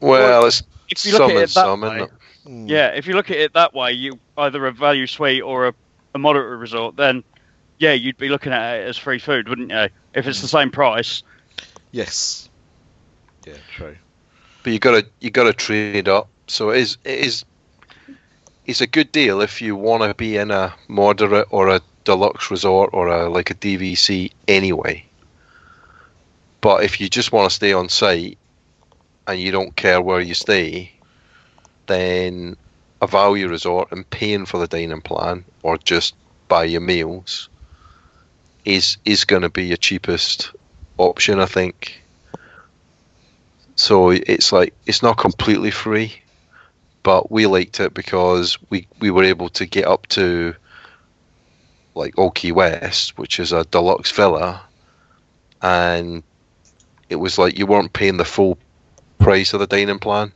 [0.00, 2.10] Well, it's if you look some at and it that some, way, isn't it?
[2.44, 2.66] Hmm.
[2.66, 5.74] Yeah, if you look at it that way, you either a value suite or a,
[6.14, 7.24] a moderate resort, then
[7.78, 9.88] yeah, you'd be looking at it as free food, wouldn't you?
[10.14, 11.22] If it's the same price.
[11.92, 12.48] Yes.
[13.46, 13.54] Yeah.
[13.74, 13.96] True.
[14.62, 16.28] But you gotta you gotta trade up.
[16.46, 17.44] So it is it is
[18.66, 22.50] it's a good deal if you want to be in a moderate or a deluxe
[22.50, 25.04] resort or a like a DVC anyway.
[26.60, 28.38] But if you just want to stay on site
[29.26, 30.92] and you don't care where you stay,
[31.86, 32.56] then
[33.00, 36.14] a value resort and paying for the dining plan or just
[36.48, 37.48] buy your meals
[38.64, 40.52] is is going to be your cheapest
[40.98, 42.00] option, I think.
[43.74, 46.14] So it's like it's not completely free,
[47.02, 50.54] but we liked it because we we were able to get up to
[51.94, 54.62] like Old Key West, which is a deluxe villa,
[55.60, 56.22] and
[57.08, 58.58] it was like you weren't paying the full
[59.18, 60.32] price of the dining plan.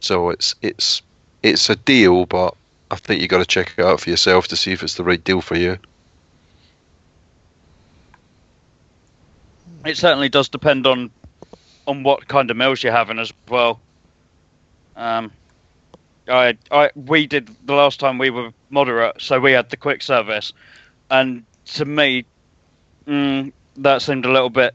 [0.00, 1.02] So it's it's
[1.42, 2.54] it's a deal, but
[2.90, 5.04] I think you got to check it out for yourself to see if it's the
[5.04, 5.78] right deal for you.
[9.84, 11.10] It certainly does depend on
[11.86, 13.80] on what kind of meals you're having as well.
[14.96, 15.30] Um,
[16.28, 20.02] I, I, we did the last time we were moderate, so we had the quick
[20.02, 20.52] service,
[21.10, 22.26] and to me,
[23.06, 24.74] mm, that seemed a little bit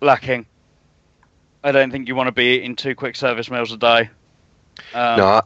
[0.00, 0.46] lacking.
[1.62, 4.10] I don't think you want to be eating two quick service meals a day.
[4.94, 5.42] Um, no, I,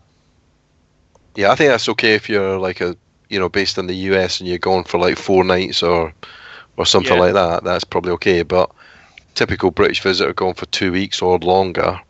[1.37, 2.97] yeah, I think that's okay if you're like a
[3.29, 6.15] you know based in the US and you're going for like four nights or
[6.77, 7.21] or something Yeah.
[7.21, 7.65] like that.
[7.65, 8.71] That's probably okay, but
[9.35, 12.01] typical British visitor going for two weeks or longer,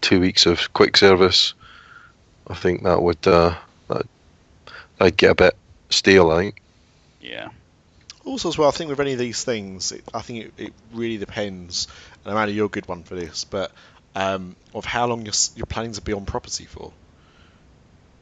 [0.00, 1.54] two weeks of quick service.
[2.46, 3.56] I think that would uh,
[3.88, 4.06] that,
[4.98, 5.56] that'd get a bit
[5.90, 6.30] stale.
[6.30, 6.62] I think.
[7.20, 7.48] yeah.
[8.24, 10.72] Also, as well, I think with any of these things, it, I think it, it
[10.94, 11.88] really depends.
[12.24, 13.70] And Amanda, you're a good one for this, but
[14.14, 16.92] um, of how long you're, you're planning to be on property for.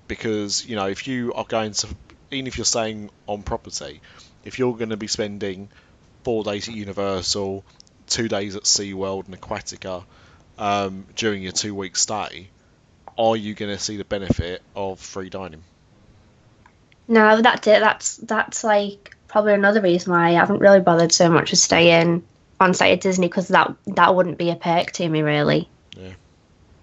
[0.09, 1.89] Because you know, if you are going to,
[2.33, 4.01] even if you're staying on property,
[4.45, 5.69] if you're going to be spending
[6.25, 7.65] four days at Universal,
[8.09, 10.05] two days at SeaWorld and Aquatica
[10.59, 12.49] um, during your two-week stay,
[13.19, 15.63] are you going to see the benefit of free dining?
[17.09, 17.81] No, that's it.
[17.81, 22.23] That's that's like probably another reason why I haven't really bothered so much with staying
[22.61, 25.69] on site at Disney because that that wouldn't be a perk to me really.
[25.97, 26.13] Yeah.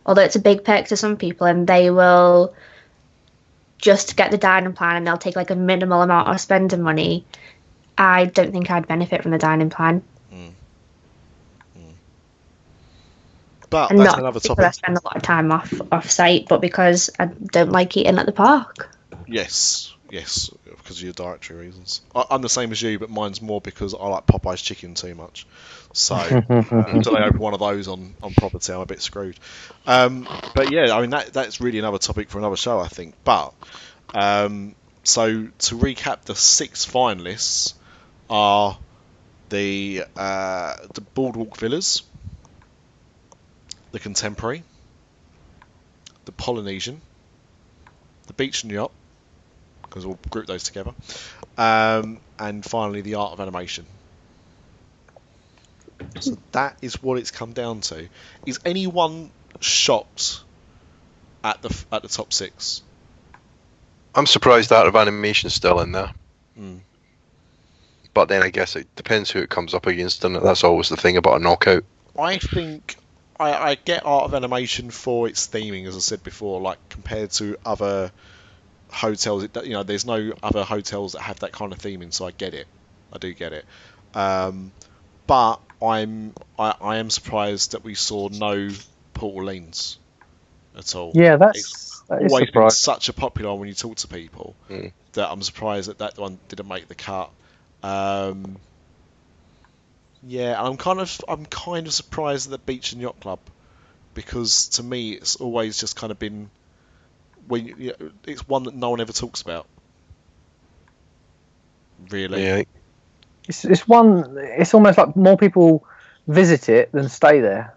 [0.05, 2.53] Although it's a big perk to some people, and they will
[3.77, 7.25] just get the dining plan and they'll take like a minimal amount of spending money.
[7.97, 10.03] I don't think I'd benefit from the dining plan.
[13.69, 14.65] But And that's not another topic.
[14.65, 18.17] I spend a lot of time off off site, but because I don't like eating
[18.17, 18.95] at the park.
[19.27, 22.01] Yes, yes, because of your dietary reasons.
[22.15, 25.13] I, I'm the same as you, but mine's more because I like Popeye's chicken too
[25.13, 25.45] much.
[25.93, 29.39] So uh, until I open one of those on, on property, I'm a bit screwed.
[29.85, 33.15] Um, but yeah, I mean that that's really another topic for another show, I think.
[33.23, 33.53] But
[34.13, 37.73] um, so to recap, the six finalists
[38.29, 38.77] are
[39.49, 42.03] the uh, the Boardwalk Villas,
[43.91, 44.63] the Contemporary,
[46.25, 47.01] the Polynesian,
[48.27, 48.91] the Beach and Yacht,
[49.83, 50.93] because we'll group those together,
[51.57, 53.85] um, and finally the Art of Animation.
[56.19, 58.07] So that is what it's come down to.
[58.45, 60.41] Is anyone shocked
[61.43, 62.81] at the at the top six?
[64.15, 66.11] I'm surprised Art of Animation's still in there.
[66.59, 66.79] Mm.
[68.13, 70.97] But then I guess it depends who it comes up against, and that's always the
[70.97, 71.83] thing about a knockout.
[72.17, 72.97] I think
[73.39, 76.59] I, I get Art of Animation for its theming, as I said before.
[76.61, 78.11] Like compared to other
[78.91, 82.27] hotels, it, you know, there's no other hotels that have that kind of theming, so
[82.27, 82.67] I get it.
[83.13, 83.65] I do get it.
[84.13, 84.71] Um,
[85.27, 88.69] but I'm I, I am surprised that we saw no
[89.13, 89.97] Port Orleans
[90.77, 91.11] at all.
[91.15, 94.07] Yeah, It's that's that is always been such a popular one when you talk to
[94.07, 94.91] people Mm.
[95.13, 97.29] that I'm surprised that that one didn't make the cut.
[97.83, 98.57] Um,
[100.23, 103.39] yeah, I'm kind of I'm kind of surprised at the Beach and Yacht Club
[104.13, 106.49] because to me it's always just kind of been
[107.47, 109.65] when you, you know, it's one that no one ever talks about.
[112.09, 112.43] Really?
[112.43, 112.63] Yeah,
[113.47, 114.37] It's, it's one.
[114.37, 115.85] It's almost like more people
[116.27, 117.75] visit it than stay there.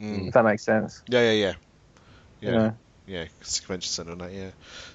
[0.00, 0.28] Mm.
[0.28, 1.02] If that makes sense.
[1.08, 1.52] Yeah, yeah, yeah.
[2.40, 2.50] Yeah.
[2.50, 2.76] You know?
[3.06, 4.50] Yeah, it's a convention centre and that, yeah.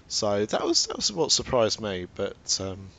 [0.07, 2.89] So that was that was what surprised me, but um,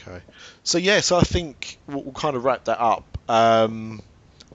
[0.00, 0.20] okay.
[0.64, 3.04] So yeah, so I think we'll, we'll kind of wrap that up.
[3.28, 4.02] Um,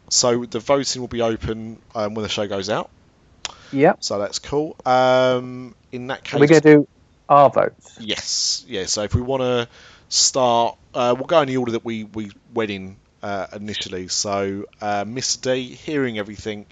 [0.10, 2.90] so the voting will be open um, when the show goes out,
[3.72, 4.04] Yep.
[4.04, 4.76] so that's cool.
[4.86, 6.88] Um, in that case, We're going to do
[7.28, 7.98] our votes.
[8.00, 8.86] Yes, yeah.
[8.86, 9.68] So if we want to
[10.10, 14.08] start, uh, we'll go in the order that we we went in uh, initially.
[14.08, 15.42] So, uh, Mr.
[15.42, 16.68] D, hearing everything,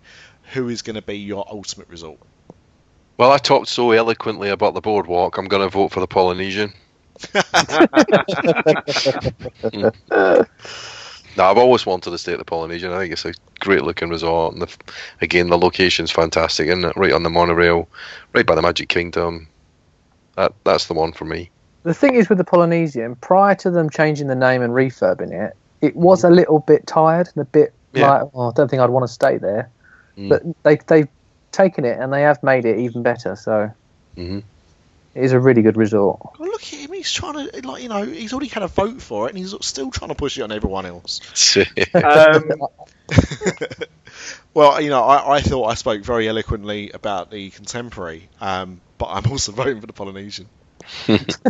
[0.54, 2.20] who is going to be your ultimate result?
[3.18, 5.38] Well, I talked so eloquently about the boardwalk.
[5.38, 6.74] I'm going to vote for the Polynesian.
[11.36, 12.92] No, I've always wanted to stay at the Polynesian.
[12.92, 14.78] I think it's a great looking resort, and the,
[15.22, 16.96] again, the location's fantastic, isn't it?
[16.96, 17.88] Right on the monorail,
[18.34, 19.48] right by the Magic Kingdom.
[20.36, 21.50] That that's the one for me.
[21.84, 25.56] The thing is with the Polynesian, prior to them changing the name and refurbing it,
[25.82, 28.12] it was a little bit tired and a bit Yeah.
[28.12, 29.70] like, oh, I don't think I'd want to stay there.
[30.18, 30.30] Mm.
[30.30, 31.08] But they they've
[31.52, 33.36] taken it and they have made it even better.
[33.36, 33.72] So
[34.16, 34.40] hmm
[35.16, 36.20] It is a really good resort.
[36.40, 36.92] Well, look at him.
[36.92, 39.54] He's trying to, like, you know, he's already had a vote for it, and he's
[39.62, 41.22] still trying to push it on everyone else.
[41.94, 42.52] Um,
[44.54, 49.08] well, you know, I, I thought I spoke very eloquently about the contemporary, um, but
[49.08, 50.48] I'm also voting for the Polynesian.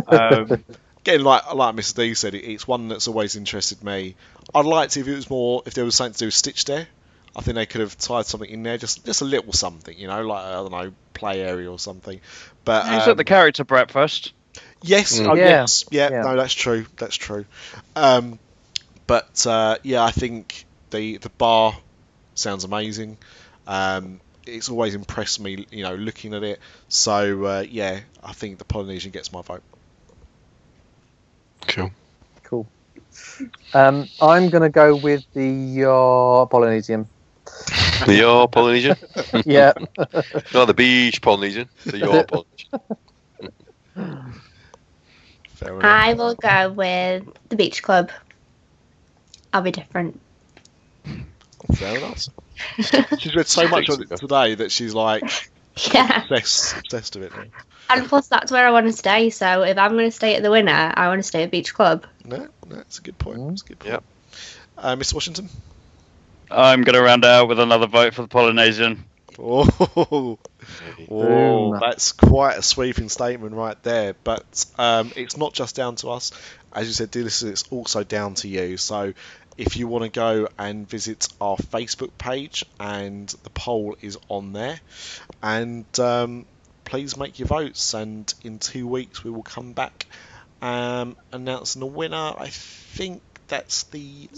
[0.06, 0.64] um,
[1.00, 1.96] again, like like Mr.
[1.96, 4.14] D said, it, it's one that's always interested me.
[4.54, 6.64] I'd like to if it was more if there was something to do with Stitch
[6.66, 6.86] there.
[7.36, 10.06] I think they could have tied something in there, just just a little something, you
[10.06, 12.20] know, like I don't know, play area or something.
[12.64, 14.32] But He's um, at the character breakfast.
[14.82, 15.26] Yes, Mm.
[15.26, 15.66] oh, Yeah.
[15.66, 16.22] yes, yeah, Yeah.
[16.22, 17.46] no, that's true, that's true.
[17.96, 18.38] Um,
[19.06, 21.76] but uh, yeah, I think the the bar
[22.34, 23.18] sounds amazing.
[23.66, 26.60] Um, it's always impressed me, you know, looking at it.
[26.88, 29.62] So uh, yeah, I think the Polynesian gets my vote.
[31.68, 31.90] cool.
[32.44, 32.68] Cool.
[33.72, 37.08] Um, I'm going to go with the uh, Polynesian.
[38.06, 38.96] The your Polynesian?
[39.44, 39.72] Yeah.
[40.52, 41.68] No, the beach Polynesian.
[41.86, 42.24] The your
[43.94, 44.34] Polynesian.
[45.54, 45.84] Fair enough.
[45.84, 48.10] I will go with the beach club.
[49.52, 50.20] I'll be different.
[51.74, 52.24] Fair enough.
[53.18, 55.22] She's read so much of it today that she's like
[55.92, 56.22] Yeah.
[56.22, 57.36] obsessed, obsessed with it.
[57.36, 57.44] Now.
[57.90, 59.30] And plus, that's where I want to stay.
[59.30, 61.74] So if I'm going to stay at the winner, I want to stay at Beach
[61.74, 62.06] Club.
[62.24, 63.46] No, no, that's a good point.
[63.48, 63.92] That's a good point.
[63.92, 64.04] Yep.
[64.78, 65.14] Uh, Mr.
[65.14, 65.48] Washington.
[66.50, 69.04] I'm going to round out with another vote for the Polynesian.
[69.38, 70.38] Oh,
[71.10, 74.14] oh, that's quite a sweeping statement right there.
[74.24, 76.30] But um, it's not just down to us.
[76.72, 78.76] As you said, dear listeners, it's also down to you.
[78.76, 79.12] So
[79.56, 84.52] if you want to go and visit our Facebook page, and the poll is on
[84.52, 84.80] there,
[85.42, 86.46] and um,
[86.84, 87.94] please make your votes.
[87.94, 90.06] And in two weeks, we will come back
[90.62, 92.34] um, announcing the winner.
[92.38, 94.28] I think that's the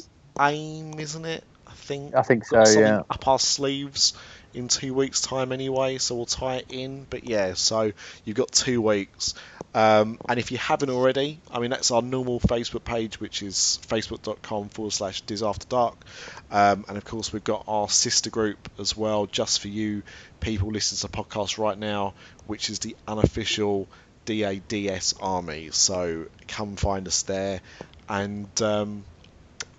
[0.41, 1.45] aim, isn't it?
[1.77, 3.03] I think I think so, yeah.
[3.11, 4.15] up our sleeves
[4.55, 7.07] in two weeks' time anyway, so we'll tie it in.
[7.09, 7.93] But yeah, so
[8.25, 9.35] you've got two weeks.
[9.75, 13.79] Um, and if you haven't already, I mean, that's our normal Facebook page, which is
[13.89, 15.97] facebook.com forward slash Dis After Dark.
[16.51, 20.03] Um, and of course, we've got our sister group as well, just for you
[20.41, 22.15] people listening to the podcast right now,
[22.47, 23.87] which is the unofficial
[24.25, 25.69] DADS Army.
[25.73, 27.61] So come find us there.
[28.09, 29.05] And um,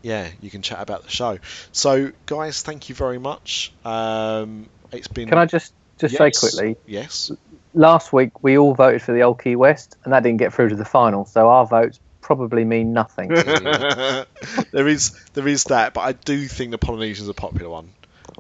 [0.08, 1.38] yeah, you can chat about the show.
[1.74, 3.74] So, guys, thank you very much.
[3.84, 5.28] Um, it's been.
[5.28, 6.78] Can I just, just say quickly?
[6.86, 7.30] Yes.
[7.74, 10.70] Last week, we all voted for the Old Key West, and that didn't get through
[10.70, 11.26] to the final.
[11.26, 13.28] So our votes probably mean nothing.
[14.72, 17.89] there is there is that, but I do think the Polynesian's a popular one.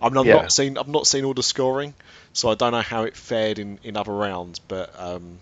[0.01, 0.35] I'm not, Yeah.
[0.35, 1.93] not seen I've not seen all the scoring,
[2.31, 4.59] so I don't know how it fared in, in other rounds.
[4.59, 5.37] But um,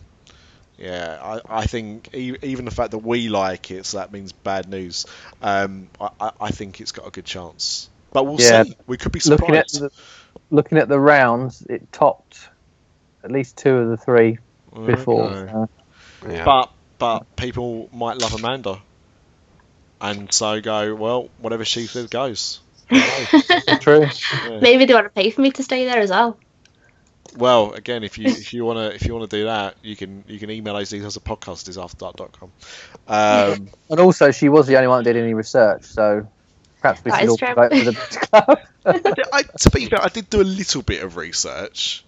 [0.78, 4.32] yeah, I, I think e- even the fact that we like it, so that means
[4.34, 5.06] bad news.
[5.42, 8.64] Um, I, I, I think it's got a good chance, but we'll Yeah.
[8.64, 8.76] see.
[8.88, 9.96] We could be looking at surprised.
[9.98, 12.50] the, looking at the rounds, it topped
[13.24, 14.38] at least two of the three
[14.86, 15.24] before.
[15.32, 15.52] Okay.
[15.52, 15.70] so-
[16.30, 16.46] Yeah.
[16.46, 18.80] But but people might love Amanda,
[20.02, 21.30] and so go well.
[21.40, 22.60] Whatever she says goes.
[22.90, 23.00] Who?
[23.80, 24.02] True.
[24.48, 24.60] Yeah.
[24.62, 26.38] Maybe they want to pay for me to stay there as well.
[27.38, 30.40] Well, again, if you if you wanna if you wanna do that, you can you
[30.40, 32.52] can email those details at podcastdisafterdark.com.
[33.08, 36.28] Um, And also, she was the only one that did any research, so
[36.82, 37.56] perhaps we That should is all true.
[37.56, 37.94] vote for the
[38.28, 38.60] club.
[39.34, 42.04] I, to be fair, I did do a little bit of research.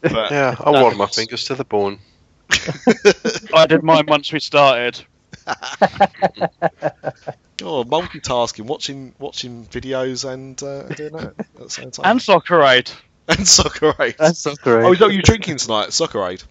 [0.00, 1.98] But yeah, I wore my fingers to the bone.
[3.54, 5.04] I did mine once we started.
[5.46, 5.52] oh,
[7.84, 12.10] multitasking, watching watching videos and uh, doing that at the same time.
[12.10, 12.90] And Soccer Aid.
[13.30, 14.16] And soccer aid.
[14.18, 14.86] That's so correct.
[14.86, 15.92] Oh, is that what you're drinking tonight?
[15.92, 16.42] Soccer aid.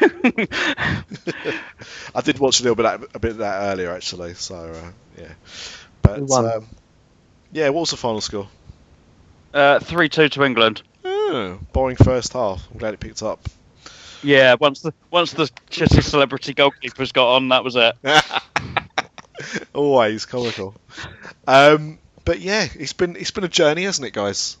[0.00, 1.02] I
[2.22, 4.34] did watch a little bit of that, a bit of that earlier actually.
[4.34, 4.90] So uh,
[5.20, 5.32] yeah,
[6.02, 6.66] but um,
[7.52, 8.48] yeah, what was the final score?
[9.52, 10.82] Uh, 3 2 to England.
[11.04, 12.66] Oh, boring first half.
[12.70, 13.40] I'm glad it picked up.
[14.22, 17.96] Yeah, once the once the shitty celebrity goalkeepers got on, that was it.
[19.74, 20.74] Always comical.
[21.46, 24.58] Um, but yeah, it's been it's been a journey, hasn't it, guys?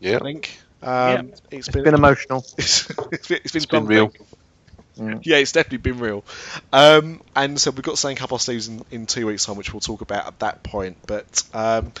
[0.00, 0.16] Yeah.
[0.16, 2.44] I think um, it's it's been, been emotional.
[2.58, 4.12] it's, it's been, it's been It's been real.
[4.98, 5.20] Mm.
[5.24, 6.24] Yeah, it's definitely been real.
[6.72, 9.72] Um, and so we've got something up our sleeves in, in two weeks' time, which
[9.72, 10.98] we'll talk about at that point.
[11.06, 11.92] But um,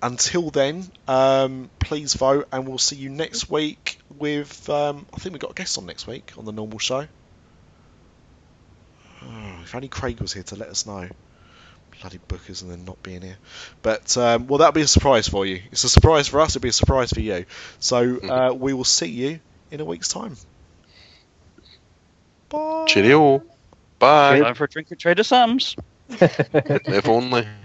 [0.00, 4.68] until then, um, please vote, and we'll see you next week with.
[4.70, 7.06] Um, I think we've got a guest on next week on the normal show.
[9.22, 11.08] Oh, if only Craig was here to let us know.
[12.00, 13.38] Bloody bookers and then not being here.
[13.82, 15.62] But, um, well, that'll be a surprise for you.
[15.72, 17.46] It's a surprise for us, it'll be a surprise for you.
[17.78, 19.40] So uh, we will see you
[19.70, 20.36] in a week's time.
[22.48, 22.84] Bye.
[22.86, 23.42] Cheerio.
[23.98, 24.40] Bye.
[24.40, 25.76] Time for a drink at Trader Sam's.
[26.08, 27.46] if only.